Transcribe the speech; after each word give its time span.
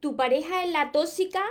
tu 0.00 0.16
pareja 0.16 0.64
es 0.64 0.72
la 0.72 0.92
tóxica 0.92 1.42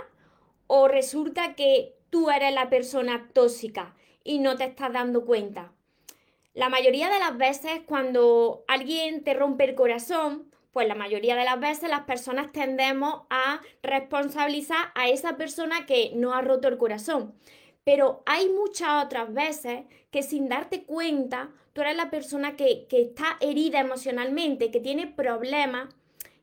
o 0.66 0.88
resulta 0.88 1.54
que 1.54 1.96
tú 2.10 2.30
eres 2.30 2.52
la 2.52 2.68
persona 2.68 3.28
tóxica 3.32 3.94
y 4.24 4.40
no 4.40 4.56
te 4.56 4.64
estás 4.64 4.92
dando 4.92 5.24
cuenta. 5.24 5.72
La 6.52 6.68
mayoría 6.68 7.08
de 7.08 7.20
las 7.20 7.36
veces 7.38 7.80
cuando 7.86 8.64
alguien 8.66 9.22
te 9.22 9.34
rompe 9.34 9.64
el 9.64 9.76
corazón, 9.76 10.50
pues 10.72 10.86
la 10.86 10.94
mayoría 10.94 11.36
de 11.36 11.44
las 11.44 11.58
veces 11.60 11.88
las 11.88 12.02
personas 12.02 12.52
tendemos 12.52 13.22
a 13.30 13.60
responsabilizar 13.82 14.90
a 14.94 15.08
esa 15.08 15.36
persona 15.36 15.86
que 15.86 16.12
no 16.14 16.34
ha 16.34 16.42
roto 16.42 16.68
el 16.68 16.78
corazón. 16.78 17.34
Pero 17.84 18.22
hay 18.26 18.48
muchas 18.48 19.04
otras 19.04 19.32
veces 19.32 19.84
que 20.10 20.22
sin 20.22 20.48
darte 20.48 20.84
cuenta, 20.84 21.50
tú 21.72 21.80
eres 21.80 21.96
la 21.96 22.10
persona 22.10 22.56
que, 22.56 22.86
que 22.88 23.00
está 23.00 23.36
herida 23.40 23.80
emocionalmente, 23.80 24.70
que 24.70 24.80
tiene 24.80 25.06
problemas 25.06 25.88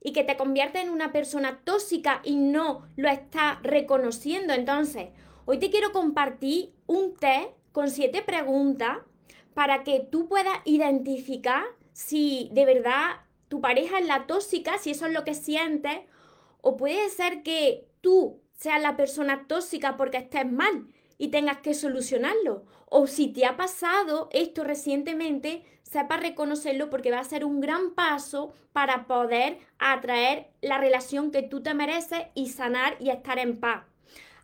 y 0.02 0.14
que 0.14 0.24
te 0.24 0.38
convierte 0.38 0.80
en 0.80 0.90
una 0.90 1.12
persona 1.12 1.60
tóxica 1.64 2.22
y 2.24 2.36
no 2.36 2.88
lo 2.96 3.10
está 3.10 3.60
reconociendo. 3.64 4.54
Entonces, 4.54 5.10
hoy 5.46 5.60
te 5.60 5.70
quiero 5.70 5.92
compartir 5.92 6.74
un 6.86 7.16
test 7.16 7.50
con 7.72 7.90
siete 7.90 8.22
preguntas 8.22 8.98
para 9.54 9.84
que 9.84 10.00
tú 10.00 10.28
puedas 10.28 10.58
identificar 10.66 11.64
si 11.94 12.50
de 12.54 12.66
verdad 12.66 13.22
tu 13.48 13.62
pareja 13.62 14.00
es 14.00 14.08
la 14.08 14.28
tóxica, 14.28 14.78
si 14.78 14.92
eso 14.92 15.06
es 15.08 15.14
lo 15.14 15.24
que 15.24 15.34
sientes, 15.34 16.00
o 16.62 16.78
puede 16.78 17.10
ser 17.10 17.44
que 17.44 17.88
tú 18.02 18.42
seas 18.56 18.82
la 18.82 18.98
persona 18.98 19.46
tóxica 19.48 19.98
porque 19.98 20.18
estés 20.18 20.52
mal 20.52 20.88
y 21.18 21.30
tengas 21.30 21.58
que 21.58 21.74
solucionarlo. 21.74 22.64
O 22.90 23.08
si 23.08 23.28
te 23.28 23.46
ha 23.46 23.58
pasado 23.58 24.30
esto 24.32 24.64
recientemente, 24.64 25.64
sepa 25.84 26.18
reconocerlo 26.18 26.90
porque 26.90 27.12
va 27.12 27.20
a 27.20 27.24
ser 27.24 27.46
un 27.46 27.60
gran 27.60 27.96
paso 27.96 28.54
para 28.74 29.08
poder 29.08 29.60
atraer 29.80 30.48
la 30.62 30.78
relación 30.78 31.32
que 31.32 31.44
tú 31.44 31.62
te 31.62 31.74
mereces 31.74 32.24
y 32.36 32.50
sanar 32.50 32.98
y 33.00 33.10
estar 33.10 33.40
en 33.40 33.60
paz. 33.60 33.86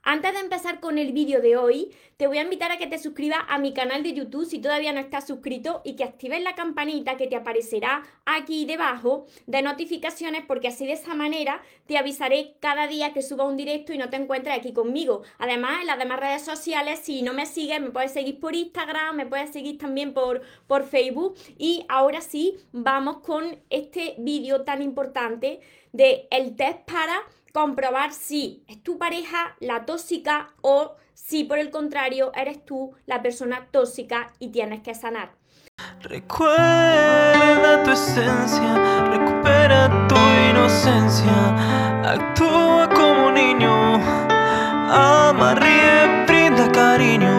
Antes 0.05 0.33
de 0.33 0.39
empezar 0.41 0.81
con 0.81 0.97
el 0.97 1.13
vídeo 1.13 1.39
de 1.39 1.55
hoy, 1.55 1.89
te 2.17 2.27
voy 2.27 2.37
a 2.37 2.41
invitar 2.41 2.73
a 2.73 2.77
que 2.77 2.87
te 2.87 2.99
suscribas 2.99 3.39
a 3.47 3.57
mi 3.57 3.73
canal 3.73 4.03
de 4.03 4.11
YouTube 4.11 4.45
si 4.45 4.59
todavía 4.59 4.91
no 4.91 4.99
estás 4.99 5.25
suscrito 5.25 5.81
y 5.85 5.95
que 5.95 6.03
actives 6.03 6.43
la 6.43 6.55
campanita 6.55 7.15
que 7.15 7.27
te 7.27 7.37
aparecerá 7.37 8.03
aquí 8.25 8.65
debajo 8.65 9.27
de 9.47 9.61
notificaciones 9.61 10.43
porque 10.45 10.67
así 10.67 10.85
de 10.85 10.91
esa 10.91 11.15
manera 11.15 11.61
te 11.87 11.97
avisaré 11.97 12.57
cada 12.59 12.87
día 12.87 13.13
que 13.13 13.21
suba 13.21 13.45
un 13.45 13.55
directo 13.55 13.93
y 13.93 13.97
no 13.97 14.09
te 14.09 14.17
encuentres 14.17 14.57
aquí 14.57 14.73
conmigo. 14.73 15.21
Además, 15.37 15.79
en 15.79 15.87
las 15.87 15.97
demás 15.97 16.19
redes 16.19 16.41
sociales, 16.41 16.99
si 16.99 17.21
no 17.21 17.33
me 17.33 17.45
sigues, 17.45 17.79
me 17.79 17.91
puedes 17.91 18.11
seguir 18.11 18.41
por 18.41 18.55
Instagram, 18.55 19.15
me 19.15 19.25
puedes 19.25 19.51
seguir 19.51 19.77
también 19.77 20.13
por, 20.13 20.41
por 20.67 20.83
Facebook 20.83 21.35
y 21.57 21.85
ahora 21.87 22.19
sí, 22.19 22.57
vamos 22.73 23.19
con 23.19 23.57
este 23.69 24.15
vídeo 24.17 24.65
tan 24.65 24.81
importante 24.81 25.61
de 25.93 26.27
el 26.29 26.57
test 26.57 26.79
para 26.79 27.23
comprobar 27.53 28.11
si 28.11 28.63
es 28.67 28.81
tu 28.81 28.97
pareja 28.97 29.55
la 29.59 29.85
tóxica 29.85 30.53
o 30.61 30.95
si 31.13 31.43
por 31.43 31.59
el 31.59 31.69
contrario 31.69 32.31
eres 32.35 32.65
tú 32.65 32.95
la 33.05 33.21
persona 33.21 33.67
tóxica 33.71 34.33
y 34.39 34.49
tienes 34.49 34.81
que 34.81 34.95
sanar. 34.95 35.31
Recuerda 36.01 37.83
tu 37.83 37.91
esencia, 37.91 39.05
recupera 39.11 40.07
tu 40.07 40.15
inocencia, 40.49 42.01
actúa 42.03 42.89
como 42.89 43.31
niño, 43.31 43.95
ama, 44.89 45.55
ríe, 45.55 46.25
brinda 46.25 46.71
cariño, 46.71 47.33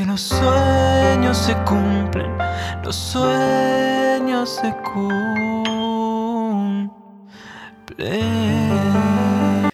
porque 0.00 0.06
los 0.06 0.20
sueños 0.20 1.36
se 1.36 1.54
cumplen 1.64 2.30
los 2.84 2.96
sueños 2.96 4.48
se 4.48 4.74
cumplen. 4.82 5.30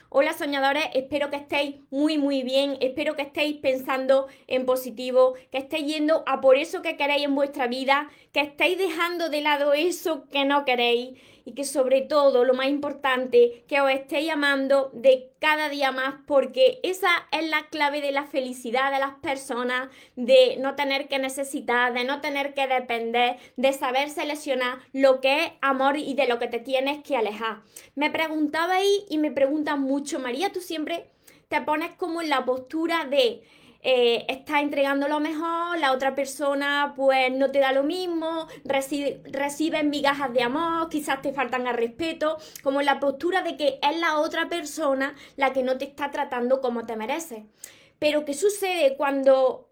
Hola 0.09 0.33
soñadores, 0.33 0.85
espero 0.95 1.31
que 1.31 1.37
estéis 1.37 1.77
muy 1.91 2.19
muy 2.19 2.43
bien, 2.43 2.77
espero 2.81 3.15
que 3.15 3.23
estéis 3.23 3.59
pensando 3.59 4.27
en 4.47 4.67
positivo, 4.67 5.35
que 5.53 5.59
estéis 5.59 5.87
yendo 5.87 6.25
a 6.27 6.41
por 6.41 6.57
eso 6.57 6.83
que 6.83 6.97
queréis 6.97 7.25
en 7.25 7.35
vuestra 7.35 7.67
vida, 7.67 8.09
que 8.33 8.41
estéis 8.41 8.79
dejando 8.79 9.29
de 9.29 9.43
lado 9.43 9.75
eso 9.75 10.27
que 10.31 10.45
no 10.45 10.65
queréis 10.65 11.19
y 11.47 11.55
que 11.55 11.65
sobre 11.65 12.03
todo, 12.03 12.45
lo 12.45 12.55
más 12.55 12.67
importante, 12.67 13.65
que 13.69 13.81
os 13.81 13.89
estéis 13.89 14.33
amando 14.33 14.91
de 14.93 15.31
cada 15.39 15.69
día 15.69 15.93
más 15.93 16.17
porque 16.27 16.81
esa 16.83 17.09
es 17.31 17.49
la 17.49 17.69
clave 17.69 18.01
de 18.01 18.11
la 18.11 18.25
felicidad 18.25 18.91
de 18.93 18.99
las 18.99 19.15
personas, 19.21 19.89
de 20.17 20.57
no 20.59 20.75
tener 20.75 21.07
que 21.07 21.21
necesitar, 21.21 21.95
de 21.95 22.03
no 22.03 22.21
tener 22.21 22.53
que 22.53 22.67
depender, 22.67 23.37
de 23.57 23.73
saber 23.73 24.11
seleccionar 24.11 24.81
lo 24.93 25.21
que 25.21 25.45
es 25.45 25.53
amor 25.61 25.97
y 25.97 26.15
de 26.15 26.27
lo 26.27 26.41
que 26.41 26.49
te 26.49 26.59
tienes 26.59 27.05
que 27.05 27.17
alejar. 27.17 27.63
Me 27.95 28.11
preguntabais 28.11 29.05
y 29.09 29.19
me 29.19 29.31
preguntan 29.31 29.81
mucho, 29.81 30.19
María, 30.19 30.51
tú 30.51 30.61
siempre 30.61 31.07
te 31.47 31.61
pones 31.61 31.93
como 31.93 32.23
en 32.23 32.29
la 32.29 32.45
postura 32.45 33.05
de 33.05 33.43
eh, 33.83 34.25
estás 34.29 34.63
entregando 34.63 35.09
lo 35.09 35.21
mejor, 35.21 35.79
la 35.79 35.93
otra 35.93 36.15
persona 36.15 36.93
pues 36.97 37.33
no 37.33 37.51
te 37.51 37.61
da 37.61 37.73
lo 37.73 37.83
mismo, 37.83 38.49
recibe, 38.65 39.83
migajas 39.85 40.33
de 40.33 40.43
amor, 40.43 40.89
quizás 40.89 41.23
te 41.23 41.33
faltan 41.33 41.67
al 41.67 41.77
respeto, 41.77 42.39
como 42.63 42.83
la 42.83 43.01
postura 43.01 43.43
de 43.43 43.57
que 43.57 43.79
es 43.83 43.99
la 43.99 44.19
otra 44.19 44.49
persona 44.49 45.15
la 45.37 45.53
que 45.53 45.63
no 45.63 45.79
te 45.79 45.85
está 45.85 46.11
tratando 46.11 46.61
como 46.61 46.87
te 46.87 46.97
mereces. 46.97 47.45
Pero 47.99 48.25
¿qué 48.25 48.35
sucede 48.35 48.97
cuando 48.97 49.71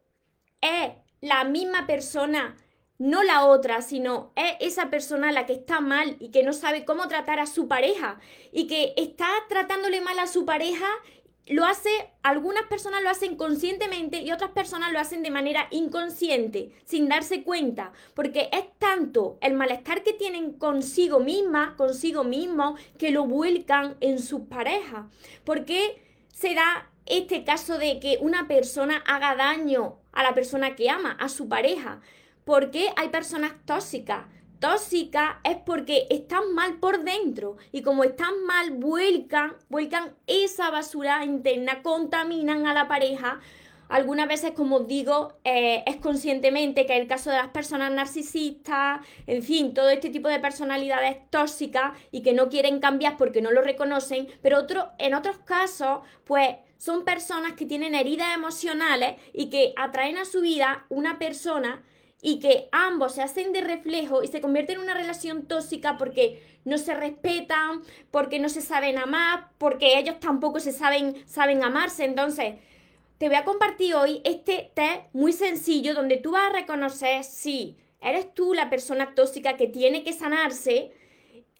es 0.60 0.92
la 1.20 1.44
misma 1.44 1.86
persona 1.86 2.56
no 2.98 3.22
la 3.22 3.44
otra, 3.46 3.82
sino 3.82 4.32
es 4.36 4.54
esa 4.60 4.88
persona 4.88 5.32
la 5.32 5.46
que 5.46 5.54
está 5.54 5.80
mal 5.80 6.16
y 6.20 6.30
que 6.30 6.42
no 6.42 6.52
sabe 6.52 6.84
cómo 6.84 7.08
tratar 7.08 7.40
a 7.40 7.46
su 7.46 7.66
pareja 7.66 8.20
y 8.52 8.66
que 8.66 8.94
está 8.96 9.28
tratándole 9.48 10.00
mal 10.00 10.18
a 10.18 10.26
su 10.26 10.44
pareja 10.44 10.86
lo 11.46 11.66
hace, 11.66 11.90
algunas 12.22 12.64
personas 12.68 13.02
lo 13.02 13.10
hacen 13.10 13.36
conscientemente 13.36 14.22
y 14.22 14.32
otras 14.32 14.52
personas 14.52 14.92
lo 14.92 14.98
hacen 14.98 15.22
de 15.22 15.30
manera 15.30 15.68
inconsciente, 15.70 16.72
sin 16.86 17.08
darse 17.08 17.42
cuenta, 17.42 17.92
porque 18.14 18.48
es 18.50 18.64
tanto 18.78 19.38
el 19.42 19.52
malestar 19.52 20.02
que 20.02 20.14
tienen 20.14 20.54
consigo 20.54 21.20
misma, 21.20 21.74
consigo 21.76 22.24
mismo, 22.24 22.76
que 22.98 23.10
lo 23.10 23.26
vuelcan 23.26 23.96
en 24.00 24.20
sus 24.20 24.42
parejas. 24.42 25.04
¿Por 25.44 25.66
qué 25.66 26.02
se 26.32 26.54
da 26.54 26.90
este 27.04 27.44
caso 27.44 27.76
de 27.76 28.00
que 28.00 28.16
una 28.22 28.48
persona 28.48 29.02
haga 29.06 29.36
daño 29.36 29.98
a 30.12 30.22
la 30.22 30.34
persona 30.34 30.74
que 30.74 30.88
ama, 30.88 31.12
a 31.20 31.28
su 31.28 31.48
pareja? 31.48 32.00
¿Por 32.46 32.70
qué 32.70 32.90
hay 32.96 33.10
personas 33.10 33.52
tóxicas? 33.66 34.24
Tóxica 34.58 35.40
es 35.44 35.56
porque 35.58 36.06
están 36.10 36.54
mal 36.54 36.78
por 36.78 37.04
dentro 37.04 37.56
y 37.72 37.82
como 37.82 38.04
están 38.04 38.44
mal 38.46 38.70
vuelcan, 38.72 39.54
vuelcan 39.68 40.14
esa 40.26 40.70
basura 40.70 41.24
interna, 41.24 41.82
contaminan 41.82 42.66
a 42.66 42.74
la 42.74 42.88
pareja. 42.88 43.40
Algunas 43.88 44.26
veces, 44.26 44.52
como 44.52 44.80
digo, 44.80 45.34
eh, 45.44 45.84
es 45.86 45.96
conscientemente 45.96 46.86
que 46.86 46.94
es 46.94 47.00
el 47.02 47.06
caso 47.06 47.30
de 47.30 47.36
las 47.36 47.48
personas 47.48 47.92
narcisistas, 47.92 49.00
en 49.26 49.42
fin, 49.42 49.74
todo 49.74 49.90
este 49.90 50.08
tipo 50.08 50.28
de 50.28 50.40
personalidades 50.40 51.18
tóxicas 51.30 51.92
y 52.10 52.22
que 52.22 52.32
no 52.32 52.48
quieren 52.48 52.80
cambiar 52.80 53.16
porque 53.16 53.42
no 53.42 53.50
lo 53.50 53.60
reconocen, 53.60 54.28
pero 54.40 54.58
otro, 54.58 54.90
en 54.98 55.14
otros 55.14 55.38
casos, 55.38 56.00
pues 56.24 56.56
son 56.78 57.04
personas 57.04 57.52
que 57.52 57.66
tienen 57.66 57.94
heridas 57.94 58.34
emocionales 58.34 59.16
y 59.32 59.50
que 59.50 59.74
atraen 59.76 60.16
a 60.16 60.24
su 60.24 60.40
vida 60.40 60.86
una 60.88 61.18
persona 61.18 61.82
y 62.26 62.38
que 62.38 62.70
ambos 62.72 63.14
se 63.14 63.22
hacen 63.22 63.52
de 63.52 63.60
reflejo 63.60 64.22
y 64.22 64.28
se 64.28 64.40
convierten 64.40 64.76
en 64.76 64.84
una 64.84 64.94
relación 64.94 65.42
tóxica 65.42 65.98
porque 65.98 66.42
no 66.64 66.78
se 66.78 66.94
respetan, 66.94 67.82
porque 68.10 68.38
no 68.38 68.48
se 68.48 68.62
saben 68.62 68.96
amar, 68.96 69.50
porque 69.58 69.98
ellos 69.98 70.18
tampoco 70.20 70.58
se 70.58 70.72
saben, 70.72 71.22
saben 71.26 71.62
amarse. 71.62 72.06
Entonces, 72.06 72.54
te 73.18 73.28
voy 73.28 73.36
a 73.36 73.44
compartir 73.44 73.94
hoy 73.94 74.22
este 74.24 74.70
test 74.72 75.02
muy 75.12 75.34
sencillo 75.34 75.92
donde 75.92 76.16
tú 76.16 76.30
vas 76.30 76.48
a 76.48 76.54
reconocer 76.54 77.24
si 77.24 77.76
eres 78.00 78.32
tú 78.32 78.54
la 78.54 78.70
persona 78.70 79.14
tóxica 79.14 79.58
que 79.58 79.66
tiene 79.66 80.02
que 80.02 80.14
sanarse 80.14 80.92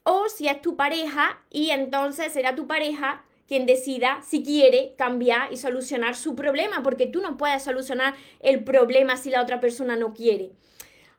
o 0.02 0.30
si 0.30 0.48
es 0.48 0.62
tu 0.62 0.76
pareja 0.76 1.42
y 1.50 1.70
entonces 1.70 2.32
será 2.32 2.54
tu 2.54 2.66
pareja 2.66 3.22
quien 3.46 3.66
decida 3.66 4.22
si 4.22 4.42
quiere 4.42 4.94
cambiar 4.96 5.52
y 5.52 5.56
solucionar 5.56 6.16
su 6.16 6.34
problema, 6.34 6.82
porque 6.82 7.06
tú 7.06 7.20
no 7.20 7.36
puedes 7.36 7.62
solucionar 7.62 8.14
el 8.40 8.64
problema 8.64 9.16
si 9.16 9.30
la 9.30 9.42
otra 9.42 9.60
persona 9.60 9.96
no 9.96 10.14
quiere. 10.14 10.52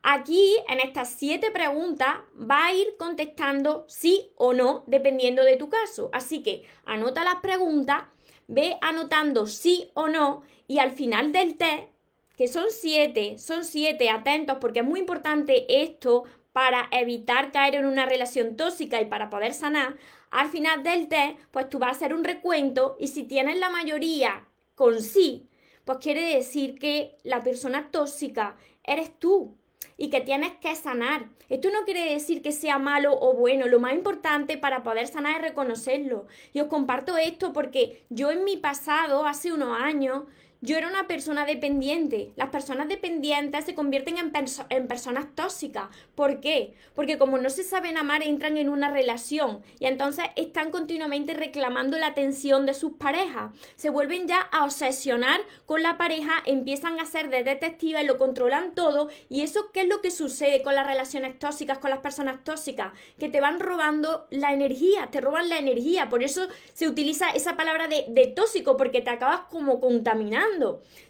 Aquí, 0.07 0.55
en 0.69 0.79
estas 0.79 1.09
siete 1.17 1.49
preguntas, 1.49 2.17
va 2.39 2.67
a 2.67 2.73
ir 2.73 2.95
contestando 2.99 3.85
sí 3.87 4.31
o 4.35 4.53
no, 4.53 4.83
dependiendo 4.85 5.43
de 5.43 5.57
tu 5.57 5.67
caso. 5.67 6.11
Así 6.13 6.43
que 6.43 6.63
anota 6.85 7.23
las 7.23 7.37
preguntas, 7.37 8.03
ve 8.47 8.77
anotando 8.81 9.47
sí 9.47 9.89
o 9.95 10.07
no 10.07 10.43
y 10.67 10.77
al 10.77 10.91
final 10.91 11.31
del 11.31 11.57
test, 11.57 11.89
que 12.37 12.47
son 12.47 12.65
siete, 12.69 13.39
son 13.39 13.65
siete, 13.65 14.09
atentos, 14.09 14.57
porque 14.61 14.81
es 14.81 14.85
muy 14.85 14.99
importante 14.99 15.65
esto 15.83 16.25
para 16.51 16.87
evitar 16.91 17.51
caer 17.51 17.75
en 17.75 17.85
una 17.85 18.05
relación 18.05 18.55
tóxica 18.55 19.01
y 19.01 19.05
para 19.05 19.29
poder 19.29 19.53
sanar, 19.53 19.97
al 20.31 20.49
final 20.49 20.83
del 20.83 21.07
test, 21.07 21.37
pues 21.51 21.69
tú 21.69 21.79
vas 21.79 21.89
a 21.89 21.91
hacer 21.91 22.13
un 22.13 22.23
recuento 22.23 22.97
y 22.99 23.07
si 23.07 23.23
tienes 23.23 23.57
la 23.59 23.69
mayoría 23.69 24.45
con 24.75 25.01
sí, 25.01 25.49
pues 25.85 25.99
quiere 25.99 26.35
decir 26.35 26.77
que 26.79 27.17
la 27.23 27.43
persona 27.43 27.89
tóxica 27.91 28.57
eres 28.83 29.17
tú. 29.19 29.55
y 29.97 30.09
que 30.09 30.21
tienes 30.21 30.53
que 30.59 30.75
sanar. 30.75 31.29
Esto 31.49 31.69
no 31.71 31.85
quiere 31.85 32.11
decir 32.13 32.41
que 32.41 32.51
sea 32.51 32.79
malo 32.79 33.17
o 33.17 33.33
bueno, 33.33 33.67
lo 33.67 33.79
más 33.79 33.93
importante 33.93 34.57
para 34.57 34.83
poder 34.83 35.07
sanar 35.07 35.35
es 35.37 35.41
reconocerlo. 35.41 36.25
Y 36.53 36.59
os 36.59 36.67
comparto 36.67 37.17
esto 37.17 37.53
porque 37.53 38.03
yo 38.09 38.31
en 38.31 38.43
mi 38.43 38.57
pasado, 38.57 39.25
hace 39.25 39.53
unos 39.53 39.79
años, 39.79 40.23
yo 40.65 40.77
era 40.77 40.87
una 40.87 41.07
persona 41.07 41.45
dependiente. 41.45 42.31
Las 42.35 42.49
personas 42.49 42.87
dependientes 42.87 43.65
se 43.65 43.75
convierten 43.75 44.17
en, 44.17 44.33
en, 44.69 44.87
personas 44.87 45.27
tóxicas. 45.35 45.89
¿Por 46.15 46.39
qué? 46.39 46.73
Porque 46.95 47.17
como 47.17 47.37
no 47.37 47.49
se 47.49 47.63
saben 47.63 47.97
amar, 47.97 48.23
entran 48.23 48.57
en 48.57 48.69
una 48.69 48.89
relación 48.89 49.61
y 49.79 49.85
entonces 49.85 50.25
están 50.35 50.71
continuamente 50.71 51.33
reclamando 51.33 51.97
la 51.97 52.07
atención 52.07 52.65
de 52.65 52.73
sus 52.73 52.93
parejas. 52.93 53.51
Se 53.75 53.89
vuelven 53.89 54.27
ya 54.27 54.41
a 54.41 54.65
obsesionar 54.65 55.39
con 55.65 55.83
la 55.83 55.97
pareja, 55.97 56.33
empiezan 56.45 56.99
a 56.99 57.05
ser 57.05 57.29
de 57.29 57.43
detectives, 57.43 58.05
lo 58.05 58.17
controlan 58.17 58.73
todo. 58.73 59.09
¿Y 59.29 59.41
eso 59.41 59.71
qué 59.71 59.81
es 59.81 59.87
lo 59.87 60.01
que 60.01 60.11
sucede 60.11 60.63
con 60.63 60.75
las 60.75 60.87
relaciones 60.87 61.37
tóxicas, 61.37 61.77
con 61.77 61.91
las 61.91 61.99
personas 61.99 62.43
tóxicas? 62.43 62.91
Que 63.19 63.29
te 63.29 63.41
van 63.41 63.59
robando 63.59 64.25
la 64.31 64.51
energía, 64.53 65.07
te 65.11 65.21
roban 65.21 65.49
la 65.49 65.59
energía. 65.59 66.09
Por 66.09 66.23
eso 66.23 66.47
se 66.73 66.87
utiliza 66.87 67.29
esa 67.29 67.55
palabra 67.55 67.87
de, 67.87 68.05
de 68.09 68.27
tóxico, 68.27 68.77
porque 68.77 69.01
te 69.01 69.11
acabas 69.11 69.41
como 69.51 69.79
contaminando 69.79 70.54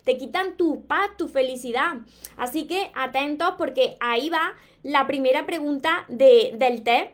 te 0.04 0.18
quitan 0.18 0.58
tu 0.58 0.86
paz, 0.86 1.10
tu 1.18 1.28
felicidad. 1.28 1.98
Así 2.38 2.68
que 2.68 2.92
atentos 2.96 3.56
porque 3.58 3.98
ahí 4.00 4.30
va 4.30 4.56
la 4.84 5.08
primera 5.08 5.46
pregunta 5.46 6.06
del 6.08 6.84
test. 6.84 7.12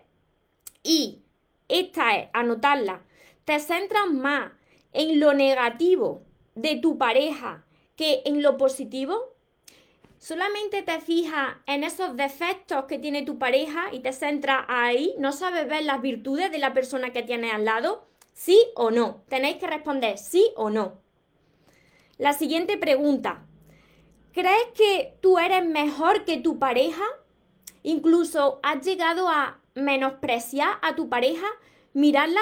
Y 0.83 1.21
esta 1.67 2.17
es, 2.17 2.29
anotarla. 2.33 3.01
¿Te 3.45 3.59
centras 3.59 4.09
más 4.09 4.51
en 4.93 5.19
lo 5.19 5.33
negativo 5.33 6.23
de 6.55 6.75
tu 6.75 6.97
pareja 6.97 7.65
que 7.95 8.21
en 8.25 8.41
lo 8.41 8.57
positivo? 8.57 9.31
solamente 10.21 10.83
te 10.83 11.01
fijas 11.01 11.57
en 11.65 11.83
esos 11.83 12.15
defectos 12.15 12.85
que 12.85 12.99
tiene 12.99 13.23
tu 13.23 13.39
pareja 13.39 13.87
y 13.91 14.01
te 14.01 14.13
centras 14.13 14.65
ahí, 14.67 15.15
no 15.17 15.31
sabes 15.31 15.67
ver 15.67 15.83
las 15.83 15.99
virtudes 15.99 16.51
de 16.51 16.59
la 16.59 16.73
persona 16.73 17.11
que 17.11 17.23
tienes 17.23 17.51
al 17.51 17.65
lado, 17.65 18.05
sí 18.31 18.57
o 18.75 18.91
no. 18.91 19.23
Tenéis 19.27 19.57
que 19.57 19.65
responder 19.65 20.19
sí 20.19 20.53
o 20.55 20.69
no. 20.69 21.01
La 22.21 22.33
siguiente 22.33 22.77
pregunta. 22.77 23.47
¿Crees 24.31 24.67
que 24.75 25.17
tú 25.21 25.39
eres 25.39 25.65
mejor 25.65 26.23
que 26.23 26.37
tu 26.37 26.59
pareja? 26.59 27.01
Incluso 27.81 28.59
has 28.61 28.85
llegado 28.85 29.27
a 29.27 29.59
menospreciar 29.73 30.77
a 30.83 30.93
tu 30.93 31.09
pareja, 31.09 31.47
mirarla 31.93 32.41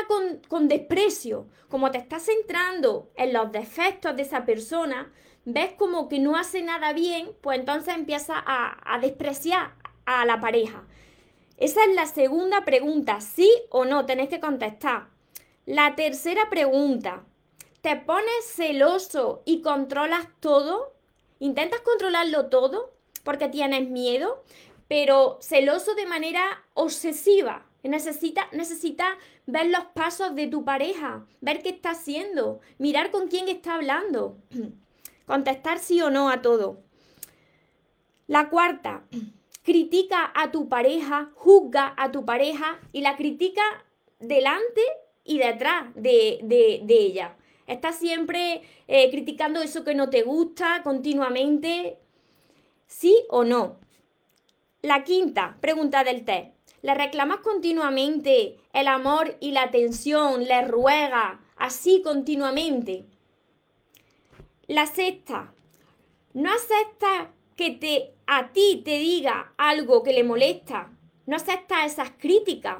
con, 0.49 0.67
desprecio. 0.67 1.47
Como 1.69 1.91
te 1.91 1.97
estás 1.97 2.23
centrando 2.23 3.09
en 3.15 3.31
los 3.31 3.53
defectos 3.53 4.17
de 4.17 4.23
esa 4.23 4.43
persona, 4.43 5.13
ves 5.45 5.71
como 5.77 6.09
que 6.09 6.19
no 6.19 6.35
hace 6.35 6.61
nada 6.61 6.91
bien, 6.91 7.29
pues 7.39 7.57
entonces 7.57 7.95
empiezas 7.95 8.41
a, 8.45 8.81
a 8.83 8.99
despreciar 8.99 9.75
a 10.05 10.25
la 10.25 10.41
pareja. 10.41 10.83
Esa 11.55 11.85
es 11.85 11.95
la 11.95 12.05
segunda 12.05 12.65
pregunta, 12.65 13.21
sí 13.21 13.49
o 13.69 13.85
no, 13.85 14.05
tenéis 14.05 14.27
que 14.27 14.41
contestar. 14.41 15.07
La 15.65 15.95
tercera 15.95 16.49
pregunta, 16.49 17.23
te 17.81 17.95
pones 17.95 18.45
celoso 18.45 19.41
y 19.45 19.61
controlas 19.61 20.27
todo, 20.39 20.93
intentas 21.39 21.81
controlarlo 21.81 22.47
todo 22.47 22.91
porque 23.23 23.47
tienes 23.47 23.89
miedo, 23.89 24.43
pero 24.87 25.37
celoso 25.41 25.95
de 25.95 26.05
manera 26.05 26.63
obsesiva. 26.73 27.65
Necesita, 27.83 28.49
necesita 28.51 29.17
ver 29.45 29.67
los 29.67 29.85
pasos 29.93 30.35
de 30.35 30.47
tu 30.47 30.65
pareja, 30.65 31.25
ver 31.39 31.61
qué 31.63 31.69
está 31.69 31.91
haciendo, 31.91 32.59
mirar 32.77 33.09
con 33.09 33.29
quién 33.29 33.47
está 33.47 33.75
hablando, 33.75 34.37
contestar 35.25 35.79
sí 35.79 36.01
o 36.01 36.09
no 36.09 36.29
a 36.29 36.41
todo. 36.41 36.81
La 38.27 38.49
cuarta, 38.49 39.03
critica 39.63 40.31
a 40.35 40.51
tu 40.51 40.67
pareja, 40.67 41.31
juzga 41.35 41.93
a 41.95 42.11
tu 42.11 42.25
pareja 42.25 42.79
y 42.91 43.01
la 43.01 43.15
critica 43.15 43.63
delante 44.19 44.81
y 45.23 45.37
detrás 45.37 45.93
de, 45.95 46.39
de, 46.43 46.81
de 46.83 46.95
ella. 46.95 47.37
Estás 47.69 47.99
siempre 47.99 48.63
eh, 48.87 49.11
criticando 49.11 49.61
eso 49.61 49.83
que 49.83 49.93
no 49.93 50.09
te 50.09 50.23
gusta 50.23 50.81
continuamente. 50.83 51.99
¿Sí 52.87 53.15
o 53.29 53.43
no? 53.43 53.77
La 54.81 55.03
quinta 55.03 55.55
pregunta 55.61 56.03
del 56.03 56.25
test. 56.25 56.49
¿Le 56.81 56.95
reclamas 56.95 57.41
continuamente 57.41 58.57
el 58.73 58.87
amor 58.87 59.37
y 59.39 59.51
la 59.51 59.63
atención? 59.63 60.45
¿Le 60.45 60.63
ruega 60.63 61.41
así 61.57 62.01
continuamente? 62.01 63.05
La 64.65 64.87
sexta. 64.87 65.53
¿No 66.33 66.49
aceptas 66.51 67.27
que 67.55 67.69
te, 67.69 68.15
a 68.25 68.51
ti 68.51 68.81
te 68.83 68.97
diga 68.97 69.53
algo 69.57 70.01
que 70.01 70.13
le 70.13 70.23
molesta? 70.23 70.89
¿No 71.27 71.35
aceptas 71.35 71.93
esas 71.93 72.09
críticas? 72.17 72.79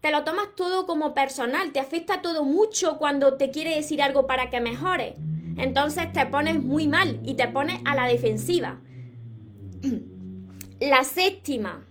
Te 0.00 0.10
lo 0.10 0.24
tomas 0.24 0.54
todo 0.56 0.86
como 0.86 1.14
personal, 1.14 1.72
te 1.72 1.80
afecta 1.80 2.22
todo 2.22 2.44
mucho 2.44 2.98
cuando 2.98 3.36
te 3.36 3.50
quiere 3.50 3.74
decir 3.76 4.02
algo 4.02 4.26
para 4.26 4.48
que 4.48 4.60
mejores. 4.60 5.14
Entonces 5.56 6.12
te 6.12 6.24
pones 6.26 6.62
muy 6.62 6.88
mal 6.88 7.20
y 7.24 7.34
te 7.34 7.48
pones 7.48 7.80
a 7.84 7.94
la 7.94 8.06
defensiva. 8.06 8.80
La 10.80 11.04
séptima, 11.04 11.84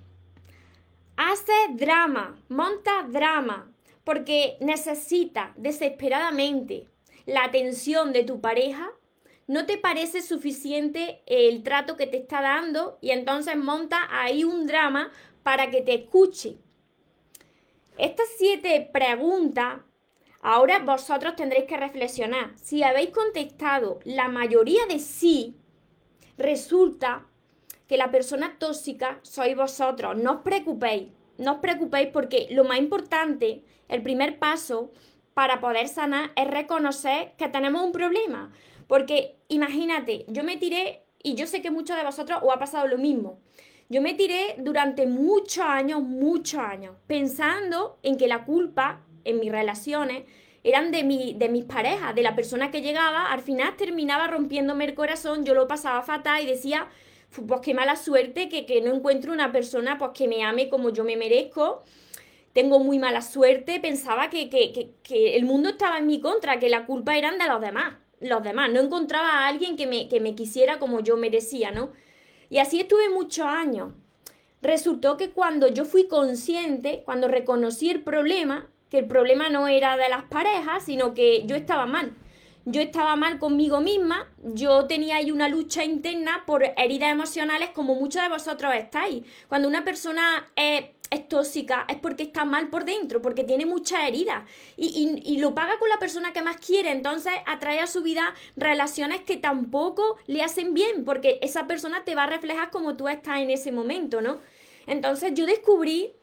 hace 1.16 1.52
drama, 1.76 2.42
monta 2.50 3.06
drama, 3.08 3.72
porque 4.04 4.58
necesita 4.62 5.54
desesperadamente 5.58 6.88
la 7.28 7.44
atención 7.44 8.14
de 8.14 8.24
tu 8.24 8.42
pareja, 8.42 8.90
no 9.46 9.68
te 9.68 9.78
parece 9.78 10.24
suficiente 10.24 11.22
el 11.28 11.62
trato 11.62 11.96
que 11.96 12.08
te 12.08 12.18
está 12.18 12.42
dando 12.42 12.98
y 13.00 13.12
entonces 13.12 13.56
monta 13.58 14.08
ahí 14.10 14.44
un 14.44 14.66
drama 14.66 15.12
para 15.44 15.70
que 15.70 15.84
te 15.84 15.94
escuche 15.94 16.58
estas 18.00 18.28
siete 18.38 18.90
preguntas, 18.92 19.82
ahora 20.42 20.80
vosotros 20.80 21.36
tendréis 21.36 21.66
que 21.66 21.78
reflexionar. 21.78 22.52
Si 22.56 22.82
habéis 22.84 23.10
contestado 23.10 24.00
la 24.06 24.28
mayoría 24.30 24.86
de 24.88 25.00
sí, 25.00 25.58
resulta 26.38 27.26
que 27.88 27.98
la 27.98 28.12
persona 28.12 28.56
tóxica 28.60 29.20
sois 29.24 29.56
vosotros. 29.56 30.16
No 30.16 30.32
os 30.32 30.42
preocupéis, 30.42 31.10
no 31.38 31.54
os 31.54 31.60
preocupéis 31.60 32.10
porque 32.14 32.48
lo 32.52 32.64
más 32.64 32.78
importante, 32.78 33.64
el 33.88 34.02
primer 34.02 34.40
paso 34.40 34.92
para 35.34 35.60
poder 35.60 35.88
sanar 35.88 36.32
es 36.36 36.48
reconocer 36.48 37.34
que 37.38 37.50
tenemos 37.50 37.84
un 37.84 37.92
problema. 37.92 38.52
Porque 38.88 39.38
imagínate, 39.48 40.26
yo 40.28 40.44
me 40.44 40.58
tiré, 40.58 41.04
y 41.22 41.36
yo 41.36 41.48
sé 41.48 41.62
que 41.62 41.72
muchos 41.72 41.98
de 41.98 42.04
vosotros 42.04 42.40
os 42.44 42.54
ha 42.54 42.60
pasado 42.60 42.88
lo 42.88 42.98
mismo. 42.98 43.40
Yo 43.92 44.04
me 44.04 44.14
tiré 44.14 44.54
durante 44.60 45.08
muchos 45.08 45.66
años, 45.66 46.04
muchos 46.04 46.60
años, 46.60 46.96
pensando 47.08 47.98
en 48.04 48.18
que 48.18 48.28
la 48.28 48.46
culpa 48.46 49.02
en 49.24 49.40
mis 49.40 49.52
relaciones 49.52 50.26
eran 50.64 50.92
de, 50.92 51.04
mi, 51.04 51.34
de 51.34 51.50
mis 51.50 51.64
parejas, 51.66 52.14
de 52.14 52.22
la 52.22 52.36
persona 52.36 52.70
que 52.70 52.84
llegaba, 52.84 53.32
al 53.32 53.42
final 53.42 53.76
terminaba 53.78 54.28
rompiéndome 54.28 54.86
el 54.86 54.94
corazón, 54.94 55.44
yo 55.44 55.56
lo 55.56 55.68
pasaba 55.68 56.04
fatal 56.04 56.44
y 56.44 56.46
decía, 56.46 56.88
pues 57.48 57.62
qué 57.62 57.74
mala 57.74 57.96
suerte 57.96 58.48
que, 58.48 58.68
que 58.68 58.80
no 58.82 58.94
encuentro 58.94 59.34
una 59.34 59.52
persona 59.52 59.98
pues 59.98 60.12
que 60.14 60.28
me 60.28 60.44
ame 60.44 60.70
como 60.70 60.92
yo 60.92 61.04
me 61.04 61.18
merezco. 61.18 61.82
Tengo 62.54 62.78
muy 62.78 63.00
mala 63.00 63.24
suerte, 63.24 63.80
pensaba 63.80 64.30
que, 64.30 64.50
que, 64.50 64.92
que 65.02 65.36
el 65.36 65.46
mundo 65.46 65.70
estaba 65.70 65.98
en 65.98 66.06
mi 66.06 66.22
contra, 66.22 66.60
que 66.60 66.70
la 66.70 66.86
culpa 66.86 67.18
eran 67.18 67.40
de 67.40 67.48
los 67.48 67.60
demás, 67.60 67.96
los 68.20 68.44
demás. 68.44 68.72
No 68.72 68.82
encontraba 68.82 69.30
a 69.30 69.48
alguien 69.48 69.76
que 69.76 69.88
me, 69.88 70.08
que 70.08 70.20
me 70.20 70.36
quisiera 70.36 70.78
como 70.78 71.00
yo 71.00 71.18
merecía, 71.18 71.72
¿no? 71.72 71.90
Y 72.50 72.58
así 72.58 72.80
estuve 72.80 73.10
muchos 73.10 73.46
años. 73.46 73.94
Resultó 74.62 75.18
que 75.18 75.30
cuando 75.30 75.68
yo 75.68 75.86
fui 75.86 76.08
consciente, 76.08 77.04
cuando 77.06 77.28
reconocí 77.28 77.90
el 77.90 78.02
problema, 78.02 78.68
que 78.90 79.00
el 79.00 79.08
problema 79.08 79.50
no 79.50 79.68
era 79.68 79.96
de 79.96 80.10
las 80.10 80.24
parejas, 80.24 80.84
sino 80.84 81.14
que 81.14 81.46
yo 81.46 81.56
estaba 81.56 81.86
mal. 81.86 82.14
Yo 82.66 82.82
estaba 82.82 83.16
mal 83.16 83.40
conmigo 83.40 83.80
misma, 83.80 84.28
yo 84.44 84.86
tenía 84.86 85.16
ahí 85.16 85.32
una 85.32 85.48
lucha 85.48 85.84
interna 85.86 86.44
por 86.46 86.64
heridas 86.78 87.12
emocionales 87.12 87.70
como 87.70 87.96
muchos 87.96 88.22
de 88.22 88.30
vosotros 88.30 88.74
estáis. 88.76 89.24
Cuando 89.48 89.68
una 89.68 89.86
persona 89.86 90.52
es 90.56 90.86
es 91.10 91.28
tóxica, 91.28 91.86
es 91.90 91.98
porque 91.98 92.24
está 92.24 92.46
mal 92.46 92.70
por 92.70 92.86
dentro, 92.86 93.22
porque 93.22 93.44
tiene 93.44 93.66
muchas 93.66 94.08
heridas 94.08 94.44
y, 94.78 95.22
y, 95.24 95.38
lo 95.38 95.56
paga 95.56 95.80
con 95.80 95.90
la 95.90 95.98
persona 95.98 96.34
que 96.34 96.42
más 96.42 96.58
quiere, 96.58 96.92
entonces 96.92 97.34
atrae 97.46 97.80
a 97.80 97.88
su 97.88 98.04
vida 98.04 98.34
relaciones 98.56 99.22
que 99.22 99.38
tampoco 99.38 100.18
le 100.28 100.44
hacen 100.44 100.74
bien, 100.74 101.06
porque 101.06 101.40
esa 101.42 101.68
persona 101.68 102.04
te 102.04 102.16
va 102.16 102.24
a 102.24 102.28
reflejar 102.28 102.70
como 102.70 102.96
tú 102.96 103.08
estás 103.08 103.40
en 103.40 103.50
ese 103.50 103.72
momento, 103.72 104.22
¿no? 104.22 104.40
Entonces 104.86 105.34
yo 105.34 105.46
descubrí 105.46 106.14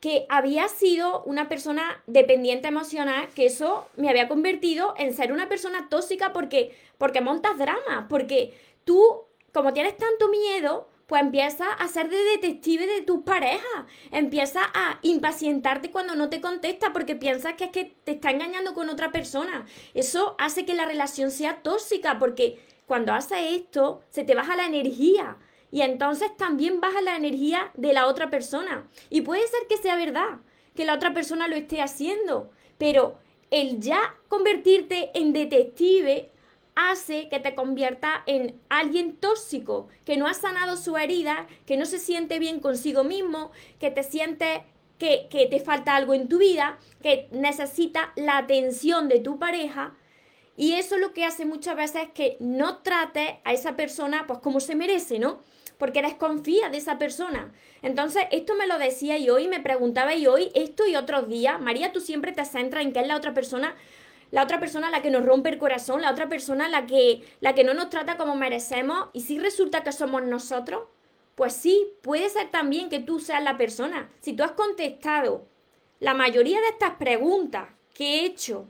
que 0.00 0.24
había 0.30 0.66
sido 0.68 1.22
una 1.24 1.48
persona 1.48 2.02
dependiente 2.06 2.68
emocional, 2.68 3.28
que 3.34 3.46
eso 3.46 3.86
me 3.96 4.08
había 4.08 4.28
convertido 4.28 4.94
en 4.96 5.12
ser 5.12 5.30
una 5.30 5.48
persona 5.48 5.88
tóxica 5.90 6.32
porque, 6.32 6.74
porque 6.96 7.20
montas 7.20 7.58
drama, 7.58 8.06
porque 8.08 8.54
tú, 8.84 9.24
como 9.52 9.74
tienes 9.74 9.96
tanto 9.98 10.28
miedo, 10.28 10.88
pues 11.10 11.22
empieza 11.22 11.72
a 11.72 11.88
ser 11.88 12.08
de 12.08 12.16
detective 12.16 12.86
de 12.86 13.02
tus 13.02 13.24
parejas. 13.24 13.84
Empieza 14.12 14.60
a 14.72 15.00
impacientarte 15.02 15.90
cuando 15.90 16.14
no 16.14 16.30
te 16.30 16.40
contesta 16.40 16.92
porque 16.92 17.16
piensas 17.16 17.54
que 17.54 17.64
es 17.64 17.70
que 17.70 17.96
te 18.04 18.12
está 18.12 18.30
engañando 18.30 18.74
con 18.74 18.88
otra 18.88 19.10
persona. 19.10 19.66
Eso 19.92 20.36
hace 20.38 20.64
que 20.64 20.74
la 20.74 20.84
relación 20.84 21.32
sea 21.32 21.62
tóxica 21.62 22.20
porque 22.20 22.60
cuando 22.86 23.12
haces 23.12 23.38
esto 23.50 24.02
se 24.10 24.22
te 24.22 24.36
baja 24.36 24.54
la 24.54 24.66
energía 24.66 25.36
y 25.72 25.80
entonces 25.80 26.30
también 26.36 26.80
baja 26.80 27.00
la 27.00 27.16
energía 27.16 27.72
de 27.74 27.92
la 27.92 28.06
otra 28.06 28.30
persona. 28.30 28.86
Y 29.08 29.22
puede 29.22 29.44
ser 29.48 29.66
que 29.68 29.78
sea 29.78 29.96
verdad, 29.96 30.38
que 30.76 30.84
la 30.84 30.94
otra 30.94 31.12
persona 31.12 31.48
lo 31.48 31.56
esté 31.56 31.82
haciendo, 31.82 32.52
pero 32.78 33.18
el 33.50 33.80
ya 33.80 34.14
convertirte 34.28 35.10
en 35.14 35.32
detective 35.32 36.30
hace 36.74 37.28
que 37.28 37.40
te 37.40 37.54
convierta 37.54 38.22
en 38.26 38.60
alguien 38.68 39.16
tóxico, 39.16 39.88
que 40.04 40.16
no 40.16 40.26
ha 40.26 40.34
sanado 40.34 40.76
su 40.76 40.96
herida, 40.96 41.46
que 41.66 41.76
no 41.76 41.86
se 41.86 41.98
siente 41.98 42.38
bien 42.38 42.60
consigo 42.60 43.04
mismo, 43.04 43.50
que 43.78 43.90
te 43.90 44.02
siente 44.02 44.64
que, 44.98 45.28
que 45.30 45.46
te 45.46 45.60
falta 45.60 45.96
algo 45.96 46.14
en 46.14 46.28
tu 46.28 46.38
vida, 46.38 46.78
que 47.02 47.28
necesita 47.32 48.12
la 48.16 48.38
atención 48.38 49.08
de 49.08 49.20
tu 49.20 49.38
pareja. 49.38 49.94
Y 50.56 50.74
eso 50.74 50.98
lo 50.98 51.14
que 51.14 51.24
hace 51.24 51.46
muchas 51.46 51.74
veces 51.74 52.02
es 52.02 52.10
que 52.10 52.36
no 52.38 52.78
trate 52.78 53.40
a 53.44 53.52
esa 53.52 53.76
persona 53.76 54.26
pues 54.26 54.40
como 54.40 54.60
se 54.60 54.74
merece, 54.74 55.18
¿no? 55.18 55.42
Porque 55.78 56.02
desconfía 56.02 56.68
de 56.68 56.76
esa 56.76 56.98
persona. 56.98 57.52
Entonces, 57.80 58.24
esto 58.30 58.54
me 58.54 58.66
lo 58.66 58.78
decía 58.78 59.16
y 59.16 59.30
hoy, 59.30 59.48
me 59.48 59.60
preguntaba 59.60 60.14
y 60.14 60.26
hoy, 60.26 60.50
esto 60.54 60.86
y 60.86 60.96
otros 60.96 61.28
días, 61.28 61.58
María, 61.58 61.92
tú 61.92 62.00
siempre 62.00 62.32
te 62.32 62.44
centras 62.44 62.84
en 62.84 62.92
que 62.92 63.00
es 63.00 63.06
la 63.06 63.16
otra 63.16 63.32
persona 63.32 63.74
la 64.30 64.42
otra 64.42 64.60
persona 64.60 64.90
la 64.90 65.02
que 65.02 65.10
nos 65.10 65.24
rompe 65.24 65.48
el 65.48 65.58
corazón, 65.58 66.02
la 66.02 66.10
otra 66.10 66.28
persona 66.28 66.68
la 66.68 66.86
que, 66.86 67.22
la 67.40 67.54
que 67.54 67.64
no 67.64 67.74
nos 67.74 67.90
trata 67.90 68.16
como 68.16 68.36
merecemos, 68.36 69.08
y 69.12 69.22
si 69.22 69.38
resulta 69.38 69.82
que 69.82 69.92
somos 69.92 70.22
nosotros, 70.22 70.84
pues 71.34 71.54
sí, 71.54 71.88
puede 72.02 72.28
ser 72.28 72.50
también 72.50 72.88
que 72.88 73.00
tú 73.00 73.18
seas 73.18 73.42
la 73.42 73.56
persona. 73.56 74.10
Si 74.20 74.32
tú 74.34 74.42
has 74.42 74.52
contestado 74.52 75.46
la 75.98 76.14
mayoría 76.14 76.60
de 76.60 76.68
estas 76.68 76.96
preguntas 76.96 77.68
que 77.94 78.20
he 78.20 78.24
hecho, 78.26 78.66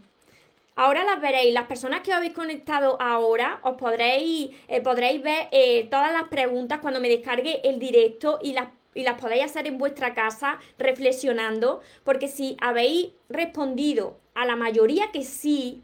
ahora 0.77 1.05
las 1.05 1.21
veréis. 1.21 1.53
Las 1.53 1.67
personas 1.67 2.01
que 2.01 2.13
habéis 2.13 2.33
conectado 2.33 2.97
ahora, 3.01 3.61
os 3.63 3.77
podréis, 3.77 4.51
eh, 4.69 4.81
podréis 4.81 5.23
ver 5.23 5.49
eh, 5.53 5.89
todas 5.91 6.13
las 6.13 6.29
preguntas 6.29 6.81
cuando 6.81 7.01
me 7.01 7.09
descargue 7.09 7.61
el 7.69 7.79
directo 7.79 8.39
y 8.43 8.53
las 8.53 8.69
y 8.95 9.03
las 9.03 9.21
podéis 9.21 9.45
hacer 9.45 9.67
en 9.67 9.79
vuestra 9.79 10.15
casa 10.15 10.59
reflexionando, 10.79 11.81
porque 12.05 12.29
si 12.29 12.57
habéis 12.61 13.11
respondido 13.29 14.19
a 14.41 14.47
la 14.47 14.57
mayoría 14.57 15.11
que 15.13 15.23
sí, 15.23 15.83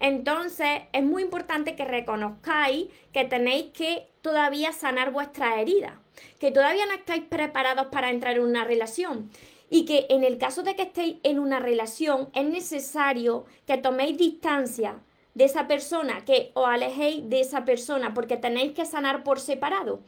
entonces 0.00 0.82
es 0.92 1.02
muy 1.02 1.22
importante 1.22 1.76
que 1.76 1.84
reconozcáis 1.84 2.86
que 3.12 3.24
tenéis 3.24 3.66
que 3.72 4.08
todavía 4.22 4.72
sanar 4.72 5.12
vuestras 5.12 5.58
heridas, 5.58 5.92
que 6.38 6.50
todavía 6.50 6.86
no 6.86 6.92
estáis 6.92 7.24
preparados 7.24 7.88
para 7.88 8.10
entrar 8.10 8.36
en 8.36 8.44
una 8.44 8.64
relación 8.64 9.30
y 9.70 9.84
que 9.84 10.06
en 10.08 10.24
el 10.24 10.38
caso 10.38 10.62
de 10.62 10.74
que 10.74 10.82
estéis 10.82 11.16
en 11.22 11.38
una 11.38 11.58
relación 11.58 12.30
es 12.34 12.46
necesario 12.46 13.44
que 13.66 13.76
toméis 13.76 14.16
distancia 14.16 14.96
de 15.34 15.44
esa 15.44 15.68
persona, 15.68 16.24
que 16.24 16.50
os 16.54 16.66
alejéis 16.66 17.28
de 17.28 17.40
esa 17.40 17.64
persona, 17.64 18.14
porque 18.14 18.36
tenéis 18.36 18.72
que 18.72 18.86
sanar 18.86 19.22
por 19.22 19.38
separado. 19.38 20.00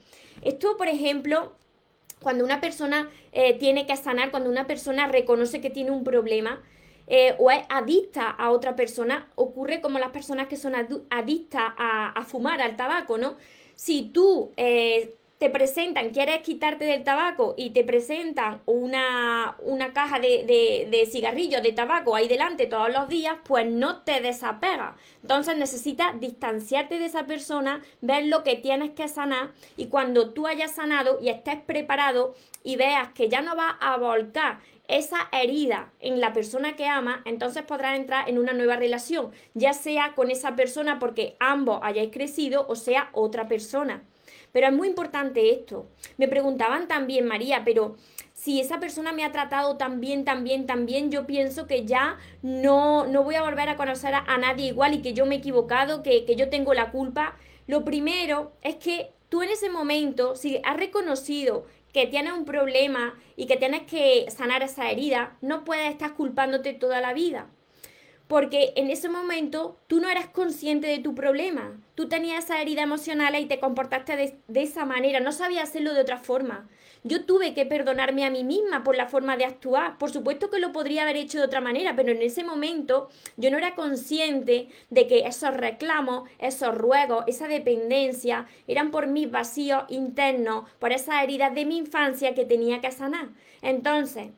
Esto, 0.42 0.76
por 0.76 0.88
ejemplo, 0.88 1.52
cuando 2.20 2.44
una 2.44 2.60
persona 2.60 3.10
eh, 3.32 3.54
tiene 3.58 3.86
que 3.86 3.96
sanar, 3.96 4.30
cuando 4.30 4.50
una 4.50 4.66
persona 4.66 5.06
reconoce 5.06 5.60
que 5.60 5.70
tiene 5.70 5.90
un 5.90 6.04
problema, 6.04 6.62
eh, 7.12 7.34
o 7.38 7.50
es 7.50 7.64
adicta 7.68 8.30
a 8.30 8.52
otra 8.52 8.76
persona, 8.76 9.28
ocurre 9.34 9.80
como 9.80 9.98
las 9.98 10.10
personas 10.10 10.46
que 10.46 10.56
son 10.56 10.74
adictas 11.10 11.72
a, 11.76 12.24
fumar, 12.24 12.60
al 12.60 12.76
tabaco, 12.76 13.18
¿no? 13.18 13.36
Si 13.74 14.10
tú 14.10 14.52
eh, 14.56 15.16
te 15.40 15.48
presentan, 15.48 16.10
quieres 16.10 16.42
quitarte 16.42 16.84
del 16.84 17.02
tabaco 17.02 17.54
y 17.56 17.70
te 17.70 17.82
presentan 17.82 18.60
una, 18.66 19.56
una 19.60 19.94
caja 19.94 20.18
de, 20.18 20.44
de, 20.90 21.06
cigarrillos 21.06 21.62
de 21.62 21.72
tabaco 21.72 22.14
ahí 22.14 22.28
delante 22.28 22.66
todos 22.66 22.92
los 22.92 23.08
días, 23.08 23.38
pues 23.44 23.64
no 23.64 24.02
te 24.02 24.20
desapegas. 24.20 24.96
Entonces 25.22 25.56
necesitas 25.56 26.20
distanciarte 26.20 26.98
de 26.98 27.06
esa 27.06 27.24
persona, 27.24 27.80
ver 28.02 28.26
lo 28.26 28.44
que 28.44 28.56
tienes 28.56 28.90
que 28.90 29.08
sanar 29.08 29.52
y 29.78 29.86
cuando 29.86 30.28
tú 30.34 30.46
hayas 30.46 30.72
sanado 30.72 31.18
y 31.22 31.30
estés 31.30 31.58
preparado 31.62 32.34
y 32.62 32.76
veas 32.76 33.08
que 33.14 33.30
ya 33.30 33.40
no 33.40 33.56
vas 33.56 33.76
a 33.80 33.96
volcar 33.96 34.58
esa 34.88 35.30
herida 35.32 35.90
en 36.00 36.20
la 36.20 36.34
persona 36.34 36.76
que 36.76 36.86
ama, 36.86 37.22
entonces 37.24 37.62
podrás 37.62 37.98
entrar 37.98 38.28
en 38.28 38.36
una 38.36 38.52
nueva 38.52 38.76
relación, 38.76 39.30
ya 39.54 39.72
sea 39.72 40.12
con 40.14 40.30
esa 40.30 40.54
persona 40.54 40.98
porque 40.98 41.36
ambos 41.40 41.80
hayáis 41.82 42.10
crecido 42.12 42.66
o 42.68 42.76
sea 42.76 43.08
otra 43.14 43.48
persona. 43.48 44.02
Pero 44.52 44.66
es 44.66 44.72
muy 44.72 44.88
importante 44.88 45.52
esto. 45.52 45.86
Me 46.16 46.28
preguntaban 46.28 46.88
también, 46.88 47.26
María, 47.26 47.62
pero 47.64 47.96
si 48.34 48.60
esa 48.60 48.80
persona 48.80 49.12
me 49.12 49.24
ha 49.24 49.32
tratado 49.32 49.76
tan 49.76 50.00
bien, 50.00 50.24
tan 50.24 50.44
bien, 50.44 50.66
tan 50.66 50.86
bien, 50.86 51.10
yo 51.10 51.26
pienso 51.26 51.66
que 51.66 51.84
ya 51.84 52.18
no, 52.42 53.06
no 53.06 53.22
voy 53.22 53.34
a 53.34 53.42
volver 53.42 53.68
a 53.68 53.76
conocer 53.76 54.14
a, 54.14 54.38
nadie 54.38 54.68
igual 54.68 54.94
y 54.94 55.02
que 55.02 55.12
yo 55.12 55.26
me 55.26 55.34
he 55.34 55.38
equivocado, 55.38 56.02
que, 56.02 56.24
que 56.24 56.36
yo 56.36 56.48
tengo 56.48 56.72
la 56.74 56.90
culpa. 56.90 57.36
Lo 57.66 57.84
primero 57.84 58.52
es 58.62 58.76
que 58.76 59.12
tú 59.28 59.42
en 59.42 59.50
ese 59.50 59.68
momento, 59.68 60.36
si 60.36 60.60
has 60.64 60.76
reconocido 60.76 61.66
que 61.92 62.06
tienes 62.06 62.32
un 62.32 62.44
problema 62.44 63.18
y 63.36 63.46
que 63.46 63.56
tienes 63.56 63.82
que 63.82 64.30
sanar 64.30 64.62
esa 64.62 64.90
herida, 64.90 65.36
no 65.40 65.64
puedes 65.64 65.90
estar 65.90 66.14
culpándote 66.14 66.72
toda 66.72 67.00
la 67.00 67.12
vida. 67.12 67.50
Porque 68.30 68.74
en 68.76 68.90
ese 68.90 69.08
momento 69.08 69.76
tú 69.88 69.98
no 69.98 70.08
eras 70.08 70.28
consciente 70.28 70.86
de 70.86 71.00
tu 71.00 71.16
problema. 71.16 71.80
Tú 71.96 72.08
tenías 72.08 72.44
esa 72.44 72.62
herida 72.62 72.82
emocional 72.82 73.34
y 73.34 73.46
te 73.46 73.58
comportaste 73.58 74.14
de, 74.14 74.38
de 74.46 74.62
esa 74.62 74.84
manera. 74.84 75.18
No 75.18 75.32
sabías 75.32 75.68
hacerlo 75.68 75.94
de 75.94 76.02
otra 76.02 76.16
forma. 76.16 76.68
Yo 77.02 77.24
tuve 77.24 77.54
que 77.54 77.66
perdonarme 77.66 78.24
a 78.24 78.30
mí 78.30 78.44
misma 78.44 78.84
por 78.84 78.96
la 78.96 79.08
forma 79.08 79.36
de 79.36 79.46
actuar. 79.46 79.98
Por 79.98 80.12
supuesto 80.12 80.48
que 80.48 80.60
lo 80.60 80.70
podría 80.70 81.02
haber 81.02 81.16
hecho 81.16 81.38
de 81.38 81.44
otra 81.44 81.60
manera, 81.60 81.96
pero 81.96 82.12
en 82.12 82.22
ese 82.22 82.44
momento 82.44 83.08
yo 83.36 83.50
no 83.50 83.58
era 83.58 83.74
consciente 83.74 84.68
de 84.90 85.08
que 85.08 85.26
esos 85.26 85.52
reclamos, 85.52 86.30
esos 86.38 86.72
ruegos, 86.78 87.24
esa 87.26 87.48
dependencia 87.48 88.46
eran 88.68 88.92
por 88.92 89.08
mis 89.08 89.28
vacíos 89.28 89.82
internos, 89.88 90.70
por 90.78 90.92
esas 90.92 91.24
heridas 91.24 91.52
de 91.52 91.66
mi 91.66 91.78
infancia 91.78 92.32
que 92.32 92.44
tenía 92.44 92.80
que 92.80 92.92
sanar. 92.92 93.30
Entonces, 93.60 94.28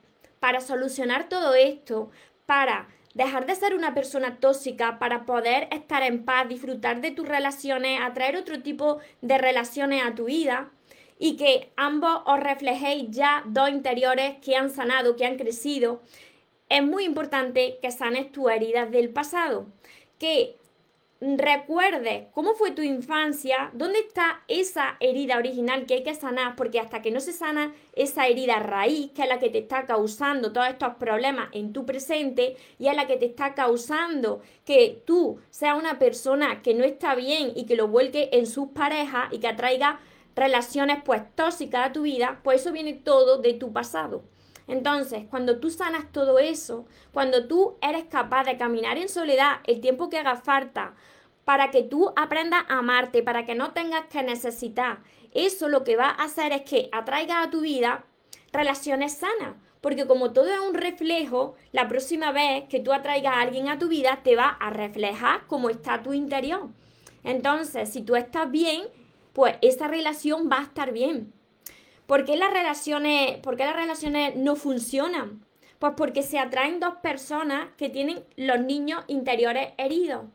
para 0.40 0.62
solucionar 0.62 1.28
todo 1.28 1.52
esto, 1.52 2.10
para 2.46 2.88
dejar 3.14 3.46
de 3.46 3.54
ser 3.54 3.74
una 3.74 3.94
persona 3.94 4.38
tóxica 4.38 4.98
para 4.98 5.24
poder 5.24 5.68
estar 5.70 6.02
en 6.02 6.24
paz, 6.24 6.48
disfrutar 6.48 7.00
de 7.00 7.10
tus 7.10 7.28
relaciones, 7.28 8.00
atraer 8.00 8.36
otro 8.36 8.62
tipo 8.62 8.98
de 9.20 9.38
relaciones 9.38 10.02
a 10.04 10.14
tu 10.14 10.26
vida, 10.26 10.70
y 11.18 11.36
que 11.36 11.70
ambos 11.76 12.22
os 12.26 12.40
reflejéis 12.40 13.10
ya 13.10 13.44
dos 13.46 13.70
interiores 13.70 14.38
que 14.44 14.56
han 14.56 14.70
sanado, 14.70 15.14
que 15.14 15.24
han 15.24 15.36
crecido, 15.36 16.02
es 16.68 16.82
muy 16.82 17.04
importante 17.04 17.78
que 17.80 17.90
sanes 17.90 18.32
tus 18.32 18.50
heridas 18.50 18.90
del 18.90 19.10
pasado, 19.10 19.66
que 20.18 20.56
recuerdes 21.22 22.26
cómo 22.32 22.54
fue 22.54 22.72
tu 22.72 22.82
infancia, 22.82 23.70
dónde 23.74 24.00
está 24.00 24.42
esa 24.48 24.96
herida 24.98 25.38
original 25.38 25.86
que 25.86 25.94
hay 25.94 26.02
que 26.02 26.16
sanar, 26.16 26.56
porque 26.56 26.80
hasta 26.80 27.00
que 27.00 27.12
no 27.12 27.20
se 27.20 27.32
sana 27.32 27.72
esa 27.92 28.26
herida 28.26 28.58
raíz, 28.58 29.12
que 29.12 29.22
es 29.22 29.28
la 29.28 29.38
que 29.38 29.48
te 29.48 29.58
está 29.58 29.86
causando 29.86 30.52
todos 30.52 30.66
estos 30.68 30.96
problemas 30.96 31.48
en 31.52 31.72
tu 31.72 31.86
presente 31.86 32.56
y 32.76 32.88
es 32.88 32.96
la 32.96 33.06
que 33.06 33.18
te 33.18 33.26
está 33.26 33.54
causando 33.54 34.42
que 34.64 35.00
tú 35.06 35.38
seas 35.50 35.78
una 35.78 36.00
persona 36.00 36.60
que 36.60 36.74
no 36.74 36.82
está 36.82 37.14
bien 37.14 37.52
y 37.54 37.66
que 37.66 37.76
lo 37.76 37.86
vuelque 37.86 38.30
en 38.32 38.46
sus 38.46 38.70
parejas 38.70 39.28
y 39.30 39.38
que 39.38 39.46
atraiga 39.46 40.00
relaciones 40.34 41.02
pues 41.04 41.22
tóxicas 41.36 41.86
a 41.86 41.92
tu 41.92 42.02
vida, 42.02 42.40
pues 42.42 42.62
eso 42.62 42.72
viene 42.72 42.94
todo 42.94 43.38
de 43.38 43.54
tu 43.54 43.72
pasado. 43.72 44.24
Entonces, 44.66 45.24
cuando 45.28 45.58
tú 45.58 45.70
sanas 45.70 46.10
todo 46.12 46.38
eso, 46.38 46.86
cuando 47.12 47.46
tú 47.46 47.76
eres 47.82 48.04
capaz 48.04 48.44
de 48.44 48.56
caminar 48.56 48.96
en 48.96 49.08
soledad 49.08 49.56
el 49.64 49.80
tiempo 49.80 50.08
que 50.08 50.18
haga 50.18 50.36
falta 50.36 50.94
para 51.44 51.70
que 51.70 51.82
tú 51.82 52.12
aprendas 52.16 52.64
a 52.68 52.78
amarte, 52.78 53.22
para 53.22 53.44
que 53.44 53.54
no 53.54 53.72
tengas 53.72 54.06
que 54.06 54.22
necesitar, 54.22 55.00
eso 55.32 55.68
lo 55.68 55.84
que 55.84 55.96
va 55.96 56.08
a 56.08 56.24
hacer 56.24 56.52
es 56.52 56.62
que 56.62 56.88
atraiga 56.92 57.42
a 57.42 57.50
tu 57.50 57.60
vida 57.60 58.04
relaciones 58.52 59.14
sanas. 59.14 59.56
Porque 59.80 60.06
como 60.06 60.32
todo 60.32 60.46
es 60.46 60.60
un 60.60 60.74
reflejo, 60.74 61.56
la 61.72 61.88
próxima 61.88 62.30
vez 62.30 62.64
que 62.68 62.78
tú 62.78 62.92
atraigas 62.92 63.34
a 63.34 63.40
alguien 63.40 63.68
a 63.68 63.78
tu 63.78 63.88
vida, 63.88 64.20
te 64.22 64.36
va 64.36 64.46
a 64.46 64.70
reflejar 64.70 65.46
cómo 65.48 65.70
está 65.70 66.02
tu 66.02 66.12
interior. 66.12 66.68
Entonces, 67.24 67.92
si 67.92 68.02
tú 68.02 68.14
estás 68.14 68.50
bien, 68.50 68.82
pues 69.32 69.56
esa 69.60 69.88
relación 69.88 70.48
va 70.50 70.58
a 70.58 70.62
estar 70.62 70.92
bien. 70.92 71.32
¿Por 72.06 72.24
qué 72.24 72.36
las 72.36 72.52
relaciones, 72.52 73.38
por 73.38 73.56
qué 73.56 73.64
las 73.64 73.74
relaciones 73.74 74.36
no 74.36 74.54
funcionan? 74.54 75.44
Pues 75.80 75.94
porque 75.96 76.22
se 76.22 76.38
atraen 76.38 76.78
dos 76.78 76.94
personas 77.02 77.68
que 77.76 77.88
tienen 77.88 78.24
los 78.36 78.60
niños 78.60 79.02
interiores 79.08 79.72
heridos. 79.78 80.26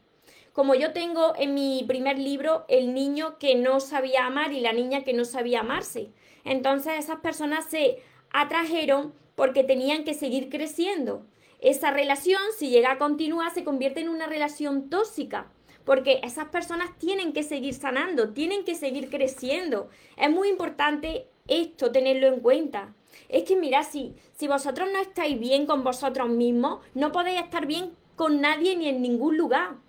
Como 0.58 0.74
yo 0.74 0.92
tengo 0.92 1.36
en 1.38 1.54
mi 1.54 1.84
primer 1.88 2.18
libro 2.18 2.66
el 2.68 2.96
niño 2.96 3.38
que 3.38 3.54
no 3.54 3.80
sabía 3.80 4.26
amar 4.26 4.54
y 4.54 4.60
la 4.60 4.74
niña 4.74 5.04
que 5.04 5.14
no 5.14 5.24
sabía 5.24 5.60
amarse. 5.60 6.10
Entonces 6.44 6.94
esas 6.98 7.20
personas 7.20 7.66
se 7.66 8.02
atrajeron 8.32 9.14
porque 9.36 9.64
tenían 9.64 10.04
que 10.04 10.16
seguir 10.16 10.50
creciendo. 10.50 11.28
Esa 11.60 11.92
relación, 11.92 12.42
si 12.58 12.72
llega 12.72 12.94
a 12.94 12.98
continuar, 12.98 13.54
se 13.54 13.64
convierte 13.64 14.00
en 14.00 14.10
una 14.10 14.26
relación 14.26 14.90
tóxica 14.90 15.52
porque 15.86 16.22
esas 16.24 16.46
personas 16.46 16.90
tienen 16.98 17.34
que 17.34 17.44
seguir 17.44 17.76
sanando, 17.76 18.34
tienen 18.34 18.66
que 18.66 18.74
seguir 18.74 19.12
creciendo. 19.12 19.90
Es 20.18 20.32
muy 20.32 20.50
importante 20.50 21.28
esto, 21.48 21.92
tenerlo 21.92 22.26
en 22.26 22.40
cuenta. 22.40 22.96
Es 23.30 23.44
que 23.44 23.56
mira, 23.56 23.84
si, 23.84 24.16
si 24.36 24.48
vosotros 24.48 24.90
no 24.92 25.00
estáis 25.00 25.40
bien 25.40 25.68
con 25.68 25.84
vosotros 25.84 26.30
mismos, 26.30 26.80
no 26.96 27.12
podéis 27.12 27.42
estar 27.42 27.68
bien 27.68 27.92
con 28.16 28.42
nadie 28.42 28.76
ni 28.76 28.90
en 28.90 29.04
ningún 29.04 29.38
lugar. 29.38 29.86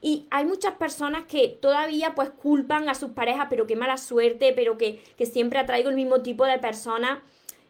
Y 0.00 0.26
hay 0.30 0.44
muchas 0.44 0.74
personas 0.74 1.24
que 1.24 1.48
todavía 1.48 2.14
pues 2.14 2.30
culpan 2.30 2.88
a 2.88 2.94
sus 2.94 3.10
parejas, 3.10 3.48
pero 3.50 3.66
qué 3.66 3.76
mala 3.76 3.98
suerte, 3.98 4.52
pero 4.54 4.78
que, 4.78 5.02
que 5.16 5.26
siempre 5.26 5.58
atraigo 5.58 5.90
el 5.90 5.96
mismo 5.96 6.22
tipo 6.22 6.44
de 6.46 6.58
personas 6.58 7.18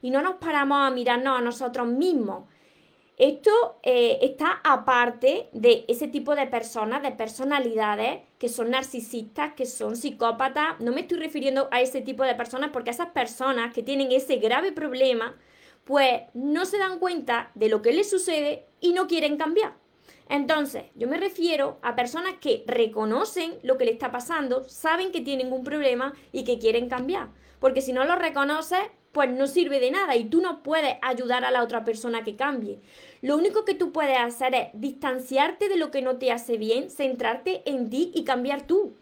y 0.02 0.10
no 0.10 0.22
nos 0.22 0.36
paramos 0.36 0.78
a 0.80 0.90
mirarnos 0.90 1.38
a 1.38 1.42
nosotros 1.42 1.86
mismos. 1.86 2.44
Esto 3.20 3.50
eh, 3.82 4.18
está 4.22 4.62
aparte 4.64 5.50
de 5.52 5.84
ese 5.88 6.08
tipo 6.08 6.34
de 6.34 6.46
personas, 6.46 7.02
de 7.02 7.10
personalidades 7.12 8.22
que 8.38 8.48
son 8.48 8.70
narcisistas, 8.70 9.52
que 9.52 9.66
son 9.66 9.96
psicópatas. 9.96 10.80
No 10.80 10.90
me 10.90 11.02
estoy 11.02 11.18
refiriendo 11.18 11.68
a 11.70 11.82
ese 11.82 12.00
tipo 12.00 12.24
de 12.24 12.34
personas 12.34 12.70
porque 12.72 12.88
esas 12.88 13.10
personas 13.10 13.74
que 13.74 13.82
tienen 13.82 14.10
ese 14.10 14.36
grave 14.36 14.72
problema, 14.72 15.36
pues 15.84 16.22
no 16.32 16.64
se 16.64 16.78
dan 16.78 16.98
cuenta 16.98 17.50
de 17.54 17.68
lo 17.68 17.82
que 17.82 17.92
les 17.92 18.08
sucede 18.08 18.64
y 18.80 18.94
no 18.94 19.06
quieren 19.06 19.36
cambiar. 19.36 19.74
Entonces, 20.30 20.84
yo 20.94 21.08
me 21.08 21.16
refiero 21.16 21.80
a 21.82 21.96
personas 21.96 22.34
que 22.40 22.62
reconocen 22.68 23.58
lo 23.64 23.76
que 23.76 23.84
le 23.84 23.90
está 23.90 24.12
pasando, 24.12 24.62
saben 24.68 25.10
que 25.10 25.20
tienen 25.20 25.52
un 25.52 25.64
problema 25.64 26.14
y 26.30 26.44
que 26.44 26.60
quieren 26.60 26.88
cambiar. 26.88 27.30
Porque 27.58 27.82
si 27.82 27.92
no 27.92 28.04
lo 28.04 28.14
reconoces, 28.14 28.78
pues 29.10 29.28
no 29.28 29.48
sirve 29.48 29.80
de 29.80 29.90
nada 29.90 30.14
y 30.14 30.26
tú 30.26 30.40
no 30.40 30.62
puedes 30.62 30.94
ayudar 31.02 31.44
a 31.44 31.50
la 31.50 31.64
otra 31.64 31.84
persona 31.84 32.22
que 32.22 32.36
cambie. 32.36 32.78
Lo 33.22 33.36
único 33.36 33.64
que 33.64 33.74
tú 33.74 33.90
puedes 33.90 34.18
hacer 34.18 34.54
es 34.54 34.68
distanciarte 34.72 35.68
de 35.68 35.76
lo 35.76 35.90
que 35.90 36.00
no 36.00 36.16
te 36.18 36.30
hace 36.30 36.58
bien, 36.58 36.90
centrarte 36.90 37.68
en 37.68 37.90
ti 37.90 38.12
y 38.14 38.22
cambiar 38.22 38.68
tú. 38.68 38.94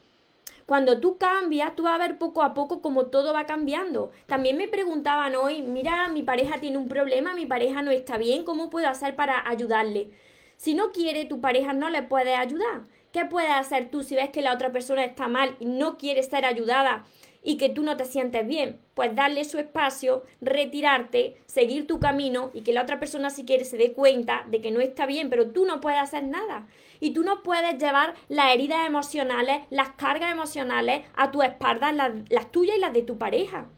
Cuando 0.65 0.99
tú 0.99 1.19
cambias, 1.19 1.77
tú 1.77 1.83
vas 1.83 1.95
a 1.95 1.99
ver 1.99 2.17
poco 2.17 2.43
a 2.43 2.55
poco 2.55 2.81
cómo 2.81 3.07
todo 3.07 3.35
va 3.35 3.45
cambiando. 3.45 4.13
También 4.25 4.57
me 4.57 4.67
preguntaban 4.67 5.37
hoy, 5.37 5.61
mira, 5.61 6.09
mi 6.09 6.23
pareja 6.23 6.59
tiene 6.59 6.79
un 6.79 6.89
problema, 6.89 7.35
mi 7.35 7.45
pareja 7.45 7.83
no 7.83 7.91
está 7.91 8.17
bien, 8.17 8.45
¿cómo 8.45 8.71
puedo 8.71 8.89
hacer 8.89 9.15
para 9.15 9.47
ayudarle? 9.47 10.11
Si 10.59 10.75
no 10.75 10.91
quiere, 10.91 11.25
tu 11.25 11.41
pareja 11.41 11.73
no 11.73 11.89
le 11.89 12.03
puede 12.03 12.35
ayudar. 12.35 12.83
¿Qué 13.13 13.25
puedes 13.25 13.53
hacer 13.53 13.91
tú 13.91 14.03
si 14.03 14.17
ves 14.17 14.29
que 14.31 14.43
la 14.43 14.53
otra 14.53 14.73
persona 14.73 15.05
está 15.05 15.29
mal 15.29 15.57
y 15.61 15.67
no 15.67 15.97
quiere 15.97 16.23
ser 16.23 16.45
ayudada? 16.45 17.07
y 17.43 17.57
que 17.57 17.69
tú 17.69 17.83
no 17.83 17.97
te 17.97 18.05
sientes 18.05 18.47
bien, 18.47 18.81
pues 18.95 19.15
darle 19.15 19.45
su 19.45 19.59
espacio, 19.59 20.25
retirarte, 20.41 21.41
seguir 21.47 21.87
tu 21.87 22.01
camino 22.01 22.51
y 22.53 22.63
que 22.63 22.73
la 22.73 22.83
otra 22.83 22.99
persona 22.99 23.31
si 23.31 23.45
quiere 23.45 23.65
se 23.65 23.77
dé 23.77 23.93
cuenta 23.93 24.45
de 24.49 24.61
que 24.61 24.71
no 24.71 24.81
está 24.81 25.07
bien, 25.07 25.31
pero 25.31 25.51
tú 25.51 25.65
no 25.65 25.81
puedes 25.81 26.01
hacer 26.01 26.25
nada. 26.25 26.67
Y 27.01 27.13
tú 27.13 27.23
no 27.23 27.43
puedes 27.43 27.79
llevar 27.79 28.15
las 28.29 28.53
heridas 28.53 28.87
emocionales, 28.87 29.63
las 29.71 29.91
cargas 29.91 30.33
emocionales 30.33 31.07
a 31.15 31.31
tu 31.31 31.43
espalda, 31.43 31.93
las, 31.93 32.13
las 32.29 32.51
tuyas 32.51 32.77
y 32.77 32.81
las 32.81 32.93
de 32.93 33.03
tu 33.03 33.19
pareja. 33.19 33.69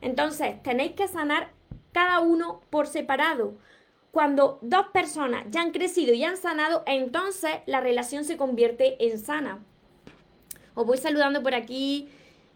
Entonces, 0.00 0.62
tenéis 0.62 0.92
que 0.92 1.06
sanar 1.06 1.52
cada 1.92 2.20
uno 2.20 2.62
por 2.70 2.86
separado. 2.86 3.54
Cuando 4.14 4.60
dos 4.62 4.86
personas 4.92 5.44
ya 5.50 5.60
han 5.60 5.72
crecido 5.72 6.14
y 6.14 6.22
han 6.22 6.36
sanado, 6.36 6.84
entonces 6.86 7.50
la 7.66 7.80
relación 7.80 8.24
se 8.24 8.36
convierte 8.36 8.96
en 9.04 9.18
sana. 9.18 9.58
Os 10.74 10.86
voy 10.86 10.98
saludando 10.98 11.42
por 11.42 11.52
aquí. 11.52 12.08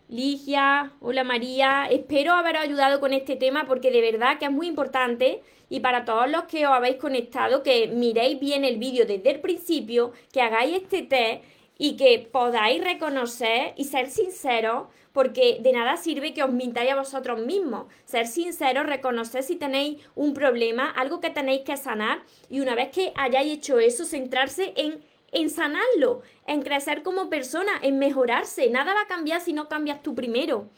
Ligia, 0.08 0.92
hola 1.00 1.24
María, 1.24 1.88
espero 1.90 2.34
haber 2.34 2.58
ayudado 2.58 3.00
con 3.00 3.12
este 3.12 3.34
tema 3.34 3.66
porque 3.66 3.90
de 3.90 4.00
verdad 4.00 4.38
que 4.38 4.44
es 4.44 4.52
muy 4.52 4.68
importante 4.68 5.42
y 5.68 5.80
para 5.80 6.04
todos 6.04 6.30
los 6.30 6.44
que 6.44 6.64
os 6.64 6.72
habéis 6.72 6.98
conectado, 6.98 7.64
que 7.64 7.88
miréis 7.88 8.38
bien 8.38 8.64
el 8.64 8.78
vídeo 8.78 9.04
desde 9.04 9.28
el 9.28 9.40
principio, 9.40 10.12
que 10.32 10.40
hagáis 10.40 10.76
este 10.76 11.02
test 11.02 11.42
y 11.76 11.96
que 11.96 12.28
podáis 12.30 12.84
reconocer 12.84 13.74
y 13.76 13.82
ser 13.82 14.08
sinceros, 14.10 14.86
porque 15.18 15.58
de 15.60 15.72
nada 15.72 15.96
sirve 15.96 16.32
que 16.32 16.44
os 16.44 16.52
mintáis 16.52 16.92
a 16.92 16.94
vosotros 16.94 17.40
mismos. 17.44 17.86
Ser 18.04 18.28
sinceros, 18.28 18.86
reconocer 18.86 19.42
si 19.42 19.56
tenéis 19.56 19.98
un 20.14 20.32
problema, 20.32 20.88
algo 20.92 21.18
que 21.18 21.30
tenéis 21.30 21.62
que 21.62 21.76
sanar 21.76 22.22
y 22.48 22.60
una 22.60 22.76
vez 22.76 22.90
que 22.90 23.12
hayáis 23.16 23.52
hecho 23.54 23.80
eso, 23.80 24.04
centrarse 24.04 24.74
en 24.76 25.02
en 25.32 25.50
sanarlo, 25.50 26.22
en 26.46 26.62
crecer 26.62 27.02
como 27.02 27.28
persona, 27.28 27.72
en 27.82 27.98
mejorarse. 27.98 28.70
Nada 28.70 28.94
va 28.94 29.02
a 29.02 29.06
cambiar 29.08 29.40
si 29.40 29.52
no 29.52 29.68
cambias 29.68 30.04
tú 30.04 30.14
primero. 30.14 30.68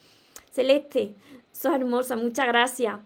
Celeste, 0.52 1.14
sos 1.52 1.74
hermosa, 1.74 2.16
muchas 2.16 2.46
gracias. 2.46 2.98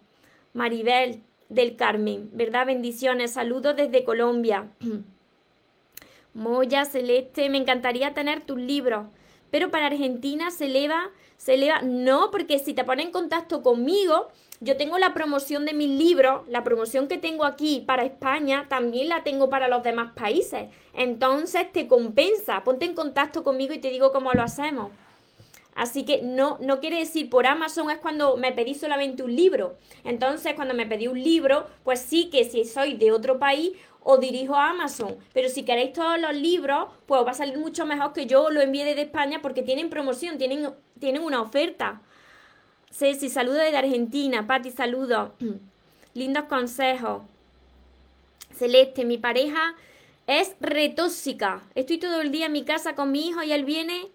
Maribel 0.52 1.20
del 1.48 1.74
Carmen, 1.74 2.30
¿verdad? 2.32 2.66
Bendiciones, 2.66 3.32
saludos 3.32 3.74
desde 3.74 4.04
Colombia. 4.04 4.70
Moya, 6.32 6.84
Celeste, 6.84 7.50
me 7.50 7.58
encantaría 7.58 8.14
tener 8.14 8.42
tus 8.42 8.60
libros, 8.60 9.08
pero 9.50 9.72
para 9.72 9.86
Argentina 9.86 10.52
se 10.52 10.66
eleva, 10.66 11.10
se 11.36 11.54
eleva, 11.54 11.82
no, 11.82 12.30
porque 12.30 12.58
si 12.58 12.74
te 12.74 12.84
pones 12.84 13.06
en 13.06 13.12
contacto 13.12 13.62
conmigo, 13.62 14.28
yo 14.60 14.76
tengo 14.76 14.98
la 14.98 15.12
promoción 15.12 15.64
de 15.66 15.74
mis 15.74 15.90
libros, 15.90 16.42
la 16.48 16.64
promoción 16.64 17.08
que 17.08 17.18
tengo 17.18 17.44
aquí 17.44 17.82
para 17.86 18.04
España, 18.04 18.66
también 18.68 19.08
la 19.08 19.22
tengo 19.22 19.50
para 19.50 19.68
los 19.68 19.82
demás 19.82 20.12
países. 20.14 20.68
Entonces 20.94 21.70
te 21.72 21.86
compensa, 21.86 22.64
ponte 22.64 22.86
en 22.86 22.94
contacto 22.94 23.44
conmigo 23.44 23.74
y 23.74 23.78
te 23.78 23.90
digo 23.90 24.12
cómo 24.12 24.32
lo 24.32 24.42
hacemos. 24.42 24.90
Así 25.74 26.04
que 26.04 26.22
no, 26.22 26.56
no 26.60 26.80
quiere 26.80 26.98
decir 26.98 27.28
por 27.28 27.46
Amazon 27.46 27.90
es 27.90 27.98
cuando 27.98 28.36
me 28.36 28.52
pedí 28.52 28.74
solamente 28.74 29.22
un 29.22 29.34
libro. 29.34 29.76
Entonces, 30.04 30.54
cuando 30.54 30.72
me 30.72 30.86
pedí 30.86 31.08
un 31.08 31.20
libro, 31.20 31.66
pues 31.82 32.00
sí 32.00 32.30
que 32.30 32.44
si 32.44 32.64
soy 32.64 32.94
de 32.94 33.10
otro 33.10 33.38
país, 33.38 33.72
os 34.04 34.20
dirijo 34.20 34.54
a 34.54 34.70
Amazon. 34.70 35.16
Pero 35.32 35.48
si 35.48 35.64
queréis 35.64 35.92
todos 35.94 36.20
los 36.20 36.34
libros, 36.34 36.88
pues 37.06 37.26
va 37.26 37.32
a 37.32 37.34
salir 37.34 37.58
mucho 37.58 37.86
mejor 37.86 38.12
que 38.12 38.26
yo 38.26 38.50
lo 38.50 38.60
envíe 38.60 38.84
desde 38.84 39.02
España 39.02 39.40
porque 39.42 39.62
tienen 39.62 39.90
promoción, 39.90 40.38
tienen, 40.38 40.70
tienen 41.00 41.22
una 41.22 41.40
oferta. 41.40 42.00
Ceci, 42.92 43.28
saludo 43.28 43.56
desde 43.56 43.78
Argentina. 43.78 44.46
Pati, 44.46 44.70
saludo. 44.70 45.34
Lindos 46.14 46.44
consejos. 46.44 47.22
Celeste, 48.54 49.04
mi 49.04 49.18
pareja 49.18 49.74
es 50.26 50.54
retóxica. 50.60 51.62
Estoy 51.74 51.98
todo 51.98 52.20
el 52.20 52.30
día 52.30 52.46
en 52.46 52.52
mi 52.52 52.64
casa 52.64 52.94
con 52.94 53.10
mi 53.10 53.26
hijo 53.26 53.42
y 53.42 53.52
él 53.52 53.64
viene 53.64 54.08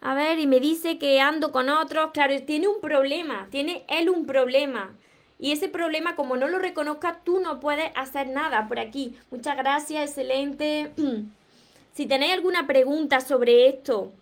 a 0.00 0.14
ver 0.14 0.38
y 0.38 0.46
me 0.46 0.60
dice 0.60 0.98
que 0.98 1.20
ando 1.20 1.52
con 1.52 1.68
otros. 1.68 2.10
Claro, 2.12 2.40
tiene 2.42 2.68
un 2.68 2.80
problema, 2.80 3.48
tiene 3.50 3.84
él 3.88 4.08
un 4.08 4.24
problema. 4.24 4.96
Y 5.38 5.52
ese 5.52 5.68
problema, 5.68 6.16
como 6.16 6.36
no 6.36 6.48
lo 6.48 6.58
reconozca, 6.58 7.20
tú 7.24 7.40
no 7.40 7.60
puedes 7.60 7.90
hacer 7.94 8.28
nada 8.28 8.66
por 8.68 8.78
aquí. 8.78 9.14
Muchas 9.30 9.56
gracias, 9.56 10.10
excelente. 10.10 10.92
si 11.94 12.06
tenéis 12.06 12.32
alguna 12.32 12.66
pregunta 12.66 13.20
sobre 13.20 13.68
esto, 13.68 14.12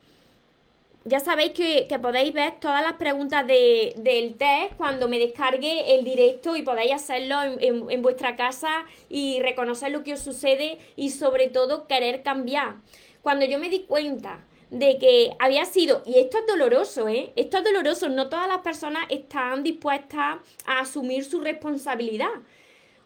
ya 1.04 1.20
sabéis 1.20 1.52
que, 1.52 1.86
podéis 2.00 2.32
ver 2.32 2.54
todas 2.60 2.82
las 2.82 2.94
preguntas 2.94 3.46
del 3.46 4.34
test 4.38 4.74
cuando 4.76 5.06
me 5.06 5.18
descargue 5.18 5.94
el 5.94 6.04
directo 6.04 6.56
y 6.56 6.62
podáis 6.62 6.92
hacerlo 6.92 7.42
en, 7.42 7.90
en, 7.90 8.02
vuestra 8.02 8.36
casa 8.36 8.86
y 9.10 9.38
reconocer 9.40 9.92
lo 9.92 10.02
que 10.02 10.14
os 10.14 10.20
sucede 10.20 10.78
y 10.96 11.10
sobre 11.10 11.48
todo 11.48 11.86
querer 11.86 12.22
cambiar. 12.22 12.76
Cuando 13.20 13.44
yo 13.44 13.58
me 13.58 13.68
di 13.68 13.80
cuenta 13.80 14.40
de 14.74 14.98
que 14.98 15.36
había 15.38 15.64
sido, 15.64 16.02
y 16.04 16.18
esto 16.18 16.38
es 16.38 16.46
doloroso, 16.46 17.08
¿eh? 17.08 17.32
Esto 17.36 17.58
es 17.58 17.64
doloroso, 17.64 18.08
no 18.08 18.28
todas 18.28 18.48
las 18.48 18.58
personas 18.58 19.04
están 19.08 19.62
dispuestas 19.62 20.38
a 20.66 20.80
asumir 20.80 21.24
su 21.24 21.40
responsabilidad. 21.40 22.30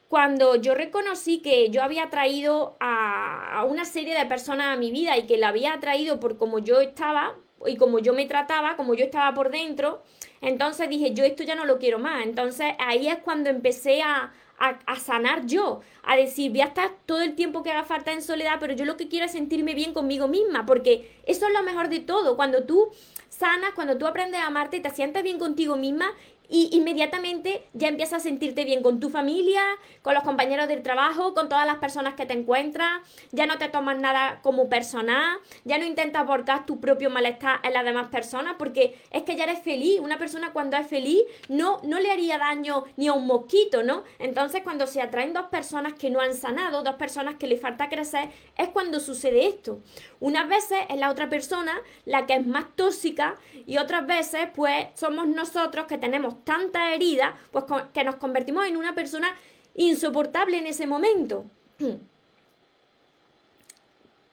Cuando 0.09 0.57
yo 0.57 0.75
reconocí 0.75 1.41
que 1.41 1.69
yo 1.69 1.83
había 1.83 2.09
traído 2.09 2.79
a, 2.81 3.59
a 3.61 3.65
una 3.65 3.85
serie 3.85 4.19
de 4.19 4.25
personas 4.25 4.69
a 4.69 4.81
mi 4.81 4.91
vida 4.91 5.19
y 5.19 5.27
que 5.27 5.37
la 5.37 5.49
había 5.49 5.79
traído 5.79 6.19
por 6.19 6.39
como 6.39 6.59
yo 6.59 6.81
estaba, 6.81 7.37
y 7.67 7.77
como 7.77 7.99
yo 7.99 8.15
me 8.15 8.27
trataba, 8.27 8.77
como 8.77 8.95
yo 8.95 9.05
estaba 9.05 9.35
por 9.35 9.51
dentro, 9.51 10.03
entonces 10.41 10.89
dije, 10.89 11.13
yo 11.13 11.25
esto 11.25 11.43
ya 11.43 11.55
no 11.55 11.67
lo 11.67 11.79
quiero 11.79 11.99
más. 11.99 12.25
Entonces 12.25 12.73
ahí 12.79 13.09
es 13.09 13.19
cuando 13.19 13.51
empecé 13.51 14.01
a, 14.01 14.33
a, 14.59 14.97
sanar 14.97 15.47
yo, 15.47 15.81
a 16.03 16.17
decir, 16.17 16.51
voy 16.51 16.63
a 16.63 16.67
estar 16.67 16.91
todo 17.07 17.21
el 17.21 17.35
tiempo 17.35 17.63
que 17.63 17.71
haga 17.71 17.85
falta 17.85 18.13
en 18.13 18.23
soledad, 18.23 18.57
pero 18.59 18.75
yo 18.75 18.85
lo 18.85 18.97
que 18.97 19.09
quiero 19.09 19.27
es 19.27 19.33
sentirme 19.33 19.75
bien 19.75 19.95
conmigo 19.95 20.29
misma, 20.29 20.67
porque 20.67 21.21
eso 21.27 21.47
es 21.47 21.53
lo 21.53 21.63
mejor 21.63 21.89
de 21.89 22.01
todo. 22.01 22.37
Cuando 22.37 22.65
tú 22.65 22.89
sanas, 23.29 23.73
cuando 23.75 23.97
tú 23.99 24.07
aprendes 24.07 24.41
a 24.41 24.47
amarte, 24.47 24.81
te 24.81 24.91
sientes 24.91 25.23
bien 25.23 25.39
contigo 25.39 25.77
misma 25.77 26.13
y 26.49 26.71
inmediatamente 26.73 27.69
ya 27.75 27.89
empiezas 27.89 28.21
a 28.21 28.25
sentirte 28.25 28.65
bien 28.65 28.83
con 28.83 29.01
tu 29.01 29.11
familia, 29.11 29.63
con 30.03 30.15
los 30.15 30.23
compañeros 30.23 30.69
del 30.69 30.83
trabajo, 30.83 31.35
con 31.35 31.49
todas 31.49 31.67
las 31.67 31.77
personas 31.77 32.15
que 32.15 32.27
te 32.27 32.33
encuentras, 32.33 33.01
ya 33.33 33.47
no 33.47 33.59
te 33.59 33.69
tomas 33.69 33.99
nada 33.99 34.41
como 34.43 34.69
personal, 34.69 35.39
ya 35.65 35.79
no 35.79 35.85
intentas 35.85 36.27
borcar 36.27 36.65
tu 36.67 36.81
propio 36.81 37.11
malestar 37.11 37.61
en 37.63 37.75
las 37.75 37.85
demás 37.85 38.09
personas, 38.09 38.55
porque 38.59 38.99
es 39.11 39.23
que 39.25 39.37
ya 39.37 39.45
eres 39.45 39.63
feliz, 39.63 40.01
una 40.01 40.19
persona 40.19 40.53
cuando 40.53 40.77
es 40.77 40.87
feliz 40.87 41.23
no, 41.49 41.81
no 41.83 42.01
le 42.01 42.11
haría 42.11 42.39
daño 42.39 42.85
ni 42.97 43.09
a 43.09 43.13
un 43.13 43.27
mosquito, 43.27 43.83
¿no? 43.83 44.05
Entonces 44.19 44.63
cuando 44.63 44.87
se 44.87 45.03
atraen 45.03 45.33
dos 45.33 45.47
personas 45.47 45.95
que 45.95 46.11
no 46.11 46.21
han 46.21 46.35
sanado, 46.35 46.83
dos 46.83 46.97
personas 46.97 47.35
que 47.35 47.47
le 47.47 47.59
falta 47.59 47.89
crecer, 47.89 48.31
es 48.57 48.69
cuando 48.69 49.01
sucede 49.01 49.47
esto. 49.47 49.81
Unas 50.21 50.49
veces 50.49 50.79
es 50.89 50.99
la 50.99 51.11
otra 51.11 51.29
persona 51.29 51.81
la 52.05 52.27
que 52.27 52.35
es 52.35 52.47
más 52.47 52.65
tóxica 52.75 53.37
y 53.67 53.79
otras 53.79 54.07
veces 54.07 54.49
pues 54.55 54.87
somos 54.95 55.29
nosotros 55.29 55.87
que 55.87 55.99
tenemos 55.99 56.38
tanta 56.45 56.95
herida, 56.95 57.37
pues 57.51 57.65
que 57.93 58.05
nos 58.05 58.17
convertimos 58.17 58.67
en 58.67 58.77
una 58.77 58.95
persona 58.95 59.35
insoportable 59.75 60.59
en 60.59 60.67
ese 60.67 60.87
momento. 60.87 61.45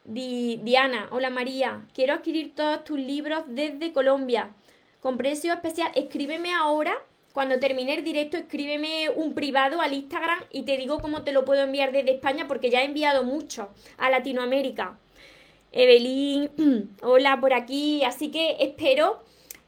Diana, 0.05 1.07
hola 1.11 1.31
María, 1.31 1.87
quiero 1.93 2.13
adquirir 2.13 2.53
todos 2.53 2.83
tus 2.83 2.99
libros 2.99 3.43
desde 3.47 3.91
Colombia 3.91 4.51
con 5.01 5.17
precio 5.17 5.53
especial. 5.53 5.91
Escríbeme 5.95 6.53
ahora, 6.53 6.95
cuando 7.33 7.59
termine 7.59 7.95
el 7.95 8.03
directo, 8.03 8.37
escríbeme 8.37 9.09
un 9.09 9.33
privado 9.33 9.81
al 9.81 9.93
Instagram 9.93 10.39
y 10.51 10.63
te 10.63 10.77
digo 10.77 10.99
cómo 10.99 11.23
te 11.23 11.31
lo 11.31 11.43
puedo 11.43 11.63
enviar 11.63 11.91
desde 11.91 12.11
España 12.11 12.47
porque 12.47 12.69
ya 12.69 12.81
he 12.81 12.85
enviado 12.85 13.23
mucho 13.23 13.69
a 13.97 14.09
Latinoamérica. 14.09 14.97
Evelyn, 15.71 16.49
hola 17.01 17.39
por 17.39 17.53
aquí. 17.53 18.03
Así 18.03 18.31
que 18.31 18.57
espero, 18.59 19.23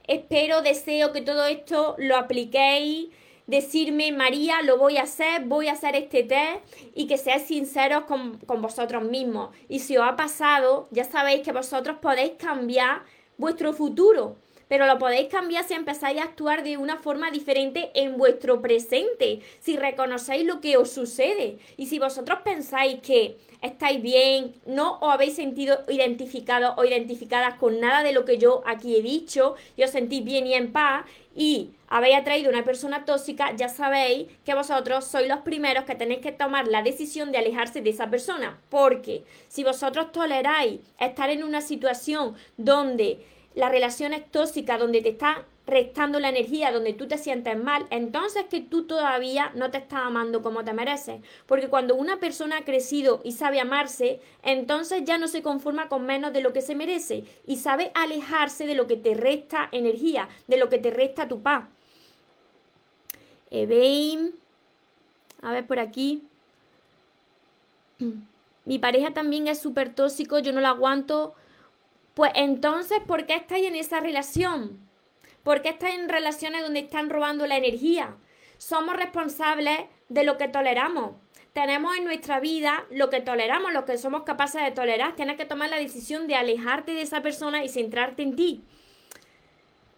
espero, 0.08 0.62
deseo 0.62 1.12
que 1.12 1.22
todo 1.22 1.46
esto 1.46 1.96
lo 1.98 2.18
apliquéis. 2.18 3.10
Decirme, 3.46 4.12
María, 4.12 4.62
lo 4.62 4.78
voy 4.78 4.98
a 4.98 5.04
hacer, 5.04 5.46
voy 5.46 5.68
a 5.68 5.74
hacer 5.74 5.96
este 5.96 6.24
test 6.24 6.60
y 6.94 7.08
que 7.08 7.18
seáis 7.18 7.44
sinceros 7.44 8.04
con, 8.04 8.40
con 8.40 8.62
vosotros 8.62 9.04
mismos. 9.04 9.56
Y 9.70 9.80
si 9.80 9.96
os 9.96 10.04
ha 10.06 10.18
pasado, 10.18 10.90
ya 10.92 11.06
sabéis 11.06 11.44
que 11.44 11.54
vosotros 11.54 11.98
podéis 12.02 12.34
cambiar 12.38 13.04
vuestro 13.38 13.72
futuro 13.72 14.36
pero 14.68 14.86
lo 14.86 14.98
podéis 14.98 15.28
cambiar 15.30 15.64
si 15.66 15.74
empezáis 15.74 16.20
a 16.20 16.24
actuar 16.24 16.64
de 16.64 16.78
una 16.78 16.98
forma 16.98 17.32
diferente 17.32 17.92
en 17.94 18.18
vuestro 18.18 18.62
presente, 18.62 19.42
si 19.60 19.78
reconocéis 19.78 20.46
lo 20.46 20.62
que 20.62 20.78
os 20.78 20.92
sucede 20.92 21.58
y 21.78 21.88
si 21.88 22.00
vosotros 22.00 22.40
pensáis 22.44 23.00
que 23.02 23.38
estáis 23.62 24.02
bien, 24.02 24.54
no 24.66 25.00
os 25.00 25.14
habéis 25.14 25.36
sentido 25.36 25.84
identificados 25.90 26.74
o 26.78 26.86
identificadas 26.86 27.56
con 27.56 27.80
nada 27.80 28.04
de 28.04 28.14
lo 28.14 28.26
que 28.26 28.38
yo 28.38 28.62
aquí 28.66 28.96
he 28.96 29.02
dicho 29.02 29.56
y 29.76 29.84
os 29.84 29.90
sentís 29.90 30.24
bien 30.24 30.46
y 30.48 30.54
en 30.54 30.72
paz 30.72 31.06
y 31.36 31.70
habéis 31.88 32.18
atraído 32.18 32.50
una 32.50 32.64
persona 32.64 33.06
tóxica, 33.06 33.56
ya 33.56 33.70
sabéis 33.70 34.28
que 34.44 34.56
vosotros 34.56 35.06
sois 35.06 35.28
los 35.28 35.40
primeros 35.42 35.86
que 35.86 35.96
tenéis 35.96 36.20
que 36.20 36.32
tomar 36.32 36.68
la 36.68 36.82
decisión 36.82 37.32
de 37.32 37.38
alejarse 37.38 37.82
de 37.82 37.92
esa 37.92 38.10
persona. 38.10 38.60
Porque 38.70 39.24
si 39.48 39.64
vosotros 39.64 40.12
toleráis 40.12 40.80
estar 41.00 41.30
en 41.30 41.44
una 41.44 41.62
situación 41.62 42.36
donde 42.58 43.20
la 43.58 43.70
relación 43.70 44.14
es 44.14 44.30
tóxica, 44.30 44.78
donde 44.78 45.02
te 45.02 45.10
está 45.10 45.44
restando 45.66 46.20
la 46.20 46.30
energía, 46.30 46.72
donde 46.72 46.94
tú 46.94 47.08
te 47.08 47.18
sientes 47.18 47.58
mal, 47.58 47.88
entonces 47.90 48.46
que 48.46 48.62
tú 48.62 48.84
todavía 48.84 49.52
no 49.56 49.72
te 49.72 49.80
estás 49.80 50.02
amando 50.04 50.44
como 50.44 50.64
te 50.64 50.74
mereces. 50.74 51.22
Porque 51.48 51.68
cuando 51.68 51.96
una 51.96 52.20
persona 52.20 52.60
ha 52.60 52.66
crecido 52.66 53.20
y 53.24 53.32
sabe 53.32 53.60
amarse, 53.60 54.22
entonces 54.44 55.06
ya 55.06 55.18
no 55.18 55.28
se 55.28 55.42
conforma 55.42 55.90
con 55.90 56.06
menos 56.06 56.34
de 56.34 56.42
lo 56.42 56.54
que 56.54 56.62
se 56.62 56.76
merece 56.76 57.24
y 57.48 57.56
sabe 57.56 57.92
alejarse 57.96 58.68
de 58.68 58.76
lo 58.76 58.86
que 58.86 58.96
te 58.96 59.16
resta 59.16 59.70
energía, 59.72 60.30
de 60.48 60.58
lo 60.58 60.70
que 60.70 60.78
te 60.78 60.92
resta 60.92 61.28
tu 61.28 61.42
paz. 61.42 61.66
Evein, 63.50 64.36
a 65.42 65.52
ver 65.52 65.66
por 65.66 65.80
aquí. 65.80 66.22
Mi 68.66 68.78
pareja 68.78 69.16
también 69.16 69.48
es 69.48 69.58
súper 69.58 69.96
tóxico, 69.96 70.38
yo 70.38 70.54
no 70.54 70.62
lo 70.62 70.68
aguanto 70.68 71.34
pues 72.18 72.32
entonces, 72.34 73.00
¿por 73.06 73.28
qué 73.28 73.36
estáis 73.36 73.68
en 73.68 73.76
esa 73.76 74.00
relación? 74.00 74.80
¿Por 75.44 75.62
qué 75.62 75.70
estáis 75.70 76.00
en 76.00 76.10
relaciones 76.10 76.64
donde 76.64 76.80
están 76.80 77.12
robando 77.12 77.46
la 77.46 77.58
energía? 77.58 78.16
Somos 78.58 78.96
responsables 78.96 79.82
de 80.10 80.24
lo 80.24 80.36
que 80.40 80.48
toleramos. 80.48 81.12
Tenemos 81.54 81.96
en 81.96 82.06
nuestra 82.06 82.40
vida 82.40 82.86
lo 82.90 83.12
que 83.12 83.22
toleramos, 83.22 83.72
lo 83.72 83.86
que 83.86 84.00
somos 84.00 84.24
capaces 84.24 84.64
de 84.64 84.72
tolerar. 84.72 85.16
Tienes 85.16 85.38
que 85.38 85.46
tomar 85.46 85.70
la 85.70 85.78
decisión 85.78 86.26
de 86.26 86.34
alejarte 86.34 86.96
de 86.96 87.04
esa 87.04 87.22
persona 87.22 87.64
y 87.64 87.70
centrarte 87.70 88.24
en 88.24 88.36
ti. 88.36 88.64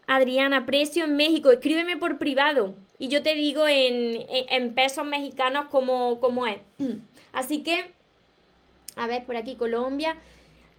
Adriana, 0.05 0.65
precio 0.65 1.05
en 1.05 1.15
México, 1.15 1.51
escríbeme 1.51 1.95
por 1.95 2.17
privado 2.17 2.75
y 2.97 3.07
yo 3.07 3.23
te 3.23 3.33
digo 3.33 3.65
en, 3.65 4.73
pesos 4.75 5.05
mexicanos 5.05 5.67
como, 5.69 6.19
como 6.19 6.47
es. 6.47 6.59
Así 7.31 7.63
que, 7.63 7.93
a 8.97 9.07
ver, 9.07 9.23
por 9.23 9.37
aquí 9.37 9.55
Colombia, 9.55 10.17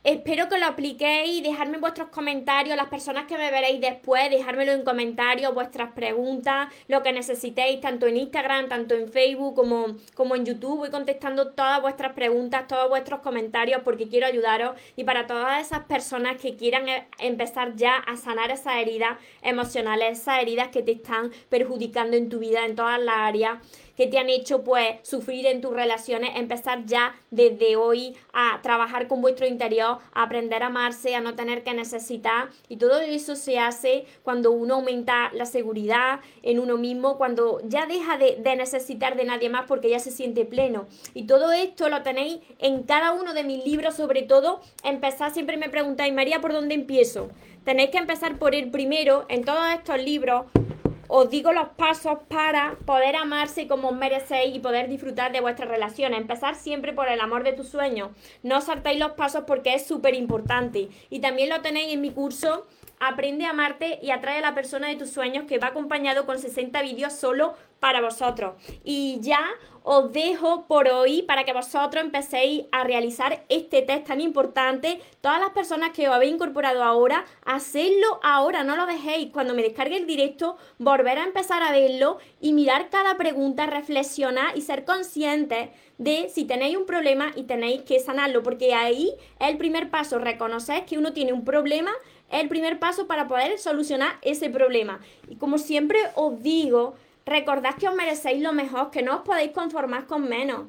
Espero 0.03 0.49
que 0.49 0.59
lo 0.59 0.65
apliquéis, 0.65 1.43
dejadme 1.43 1.77
vuestros 1.77 2.09
comentarios, 2.09 2.75
las 2.75 2.89
personas 2.89 3.27
que 3.27 3.37
me 3.37 3.51
veréis 3.51 3.83
después, 3.83 4.31
dejármelo 4.31 4.73
en 4.73 4.83
comentarios, 4.83 5.53
vuestras 5.53 5.93
preguntas, 5.93 6.73
lo 6.89 7.03
que 7.03 7.13
necesitéis, 7.13 7.83
tanto 7.83 8.07
en 8.07 8.17
Instagram, 8.17 8.71
tanto 8.71 8.95
en 8.95 9.13
Facebook 9.13 9.55
como, 9.55 9.99
como 10.15 10.37
en 10.37 10.47
YouTube. 10.47 10.79
Voy 10.79 10.91
contestando 10.91 11.51
todas 11.51 11.83
vuestras 11.83 12.15
preguntas, 12.15 12.67
todos 12.67 12.89
vuestros 12.89 13.21
comentarios 13.21 13.83
porque 13.85 14.09
quiero 14.09 14.27
ayudaros 14.27 14.75
y 14.97 15.05
para 15.05 15.27
todas 15.27 15.61
esas 15.67 15.85
personas 15.85 16.41
que 16.41 16.57
quieran 16.57 16.89
e, 16.89 17.07
empezar 17.19 17.77
ya 17.77 17.97
a 17.97 18.17
sanar 18.17 18.51
esas 18.51 18.77
heridas 18.77 19.19
emocionales, 19.43 20.19
esas 20.19 20.41
heridas 20.41 20.69
que 20.69 20.83
te 20.83 20.93
están 20.93 21.31
perjudicando 21.51 22.17
en 22.17 22.31
tu 22.31 22.39
vida 22.39 22.65
en 22.65 22.75
todas 22.75 22.99
las 22.99 23.17
áreas 23.17 23.59
que 24.01 24.07
te 24.07 24.19
han 24.19 24.31
hecho 24.31 24.65
pues 24.65 24.97
sufrir 25.03 25.45
en 25.45 25.61
tus 25.61 25.75
relaciones, 25.75 26.31
empezar 26.37 26.87
ya 26.87 27.15
desde 27.31 27.77
hoy 27.77 28.17
a 28.33 28.59
trabajar 28.63 29.09
con 29.09 29.21
vuestro 29.21 29.47
interior, 29.47 29.99
a 30.15 30.23
aprender 30.23 30.63
a 30.63 30.69
amarse, 30.69 31.15
a 31.15 31.21
no 31.21 31.35
tener 31.35 31.65
que 31.65 31.75
necesitar 31.75 32.49
y 32.71 32.79
todo 32.79 32.99
eso 32.99 33.37
se 33.37 33.59
hace 33.59 34.07
cuando 34.23 34.53
uno 34.53 34.77
aumenta 34.77 35.31
la 35.35 35.45
seguridad 35.45 36.21
en 36.43 36.61
uno 36.61 36.79
mismo, 36.79 37.19
cuando 37.19 37.61
ya 37.65 37.85
deja 37.85 38.17
de, 38.17 38.37
de 38.37 38.57
necesitar 38.57 39.19
de 39.19 39.25
nadie 39.25 39.51
más 39.51 39.67
porque 39.69 39.91
ya 39.91 39.99
se 39.99 40.13
siente 40.13 40.47
pleno. 40.47 40.87
Y 41.13 41.25
todo 41.25 41.53
esto 41.53 41.91
lo 41.91 42.03
tenéis 42.03 42.41
en 42.59 42.85
cada 42.85 43.13
uno 43.13 43.35
de 43.35 43.45
mis 43.45 43.63
libros, 43.67 43.97
sobre 43.97 44.23
todo 44.23 44.63
empezar, 44.83 45.31
siempre 45.31 45.59
me 45.59 45.69
preguntáis, 45.69 46.15
María, 46.15 46.41
¿por 46.41 46.55
dónde 46.55 46.75
empiezo? 46.75 47.29
Tenéis 47.67 47.91
que 47.91 47.99
empezar 47.99 48.39
por 48.39 48.55
el 48.55 48.71
primero 48.71 49.27
en 49.29 49.45
todos 49.45 49.75
estos 49.75 50.03
libros 50.03 50.47
os 51.13 51.29
digo 51.29 51.53
los 51.53 51.71
pasos 51.71 52.19
para 52.29 52.77
poder 52.87 53.17
amarse 53.17 53.67
como 53.67 53.91
merecéis 53.91 54.55
y 54.55 54.61
poder 54.61 54.89
disfrutar 54.89 55.33
de 55.33 55.41
vuestras 55.41 55.69
relaciones. 55.69 56.21
Empezar 56.21 56.55
siempre 56.55 56.93
por 56.93 57.09
el 57.09 57.21
amor 57.21 57.43
de 57.43 57.53
tus 57.53 57.69
sueños. 57.69 58.11
No 58.45 58.61
saltáis 58.61 59.01
los 59.01 59.13
pasos 59.13 59.43
porque 59.45 59.75
es 59.75 59.85
súper 59.85 60.15
importante. 60.15 60.89
Y 61.11 61.19
también 61.19 61.49
lo 61.49 61.63
tenéis 61.63 61.93
en 61.95 62.01
mi 62.01 62.13
curso 62.13 62.65
Aprende 63.01 63.47
a 63.47 63.51
amarte 63.51 63.99
y 64.03 64.11
atrae 64.11 64.39
a 64.39 64.43
la 64.43 64.55
persona 64.55 64.89
de 64.89 64.97
tus 64.97 65.11
sueños 65.11 65.47
que 65.49 65.59
va 65.59 65.69
acompañado 65.69 66.27
con 66.27 66.39
60 66.39 66.83
vídeos 66.83 67.15
solo 67.15 67.55
para 67.81 68.03
vosotros. 68.03 68.55
Y 68.85 69.19
ya 69.21 69.41
os 69.83 70.13
dejo 70.13 70.67
por 70.67 70.89
hoy 70.89 71.23
para 71.23 71.45
que 71.45 71.55
vosotros 71.55 72.05
empecéis 72.05 72.67
a 72.71 72.85
realizar 72.85 73.45
este 73.49 73.81
test 73.81 74.07
tan 74.07 74.21
importante. 74.21 75.01
Todas 75.23 75.41
las 75.41 75.51
personas 75.51 75.91
que 75.91 76.09
os 76.09 76.15
habéis 76.15 76.35
incorporado 76.35 76.85
ahora, 76.85 77.25
hacedlo 77.47 78.21
ahora, 78.23 78.65
no 78.65 78.77
lo 78.77 78.85
dejéis. 78.85 79.31
Cuando 79.33 79.55
me 79.55 79.63
descargue 79.63 79.97
el 79.97 80.07
directo, 80.07 80.59
volver 80.79 81.19
a 81.19 81.25
empezar 81.25 81.63
a 81.63 81.73
verlo 81.73 82.19
y 82.39 82.53
mirar 82.53 82.91
cada 82.91 83.17
pregunta, 83.17 83.67
reflexionar 83.67 84.57
y 84.57 84.61
ser 84.61 84.85
conscientes 84.85 85.71
de 85.97 86.29
si 86.29 86.45
tenéis 86.45 86.77
un 86.77 86.87
problema 86.87 87.33
y 87.35 87.45
tenéis 87.45 87.83
que 87.83 88.01
sanarlo, 88.01 88.43
porque 88.43 88.75
ahí 88.75 89.13
es 89.39 89.49
el 89.49 89.57
primer 89.57 89.91
paso, 89.91 90.19
reconocer 90.19 90.85
que 90.85 90.99
uno 90.99 91.13
tiene 91.13 91.33
un 91.33 91.45
problema 91.45 91.93
el 92.31 92.49
primer 92.49 92.79
paso 92.79 93.07
para 93.07 93.29
poder 93.29 93.59
solucionar 93.59 94.19
ese 94.23 94.51
problema. 94.51 95.01
Y 95.29 95.37
como 95.37 95.59
siempre 95.59 95.99
os 96.15 96.43
digo, 96.43 96.95
recordad 97.27 97.75
que 97.75 97.89
os 97.89 97.95
merecéis 97.95 98.43
lo 98.43 98.53
mejor, 98.53 98.91
que 98.91 99.03
no 99.03 99.17
os 99.17 99.23
podéis 99.23 99.53
conformar 99.53 100.07
con 100.07 100.29
menos. 100.29 100.63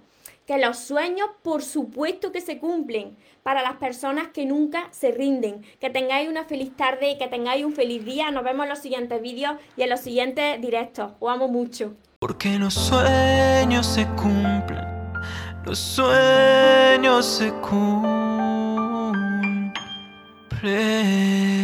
Que 0.45 0.58
los 0.58 0.80
sueños, 0.80 1.30
por 1.43 1.63
supuesto 1.63 2.32
que 2.32 2.41
se 2.41 2.58
cumplen 2.58 3.15
para 3.43 3.62
las 3.62 3.76
personas 3.76 4.30
que 4.30 4.45
nunca 4.45 4.88
se 4.91 5.12
rinden. 5.12 5.63
Que 5.80 5.89
tengáis 5.89 6.28
una 6.28 6.43
feliz 6.45 6.76
tarde 6.76 7.17
que 7.17 7.28
tengáis 7.28 7.63
un 7.63 7.74
feliz 7.74 8.04
día. 8.04 8.32
Nos 8.32 8.43
vemos 8.43 8.63
en 8.63 8.69
los 8.69 8.80
siguientes 8.80 9.21
vídeos 9.21 9.56
y 9.78 9.84
en 9.84 9.89
los 9.89 10.00
siguientes 10.00 10.60
directos. 10.60 11.12
Os 11.19 11.32
amo 11.32 11.47
mucho. 11.47 11.93
Porque 12.19 12.58
los 12.58 12.74
sueños 12.74 13.86
se 13.86 14.06
cumplen. 14.08 14.86
Los 15.65 15.80
sueños 15.80 17.26
se 17.26 17.52
cumplen. 17.54 18.20
pray. 20.62 21.61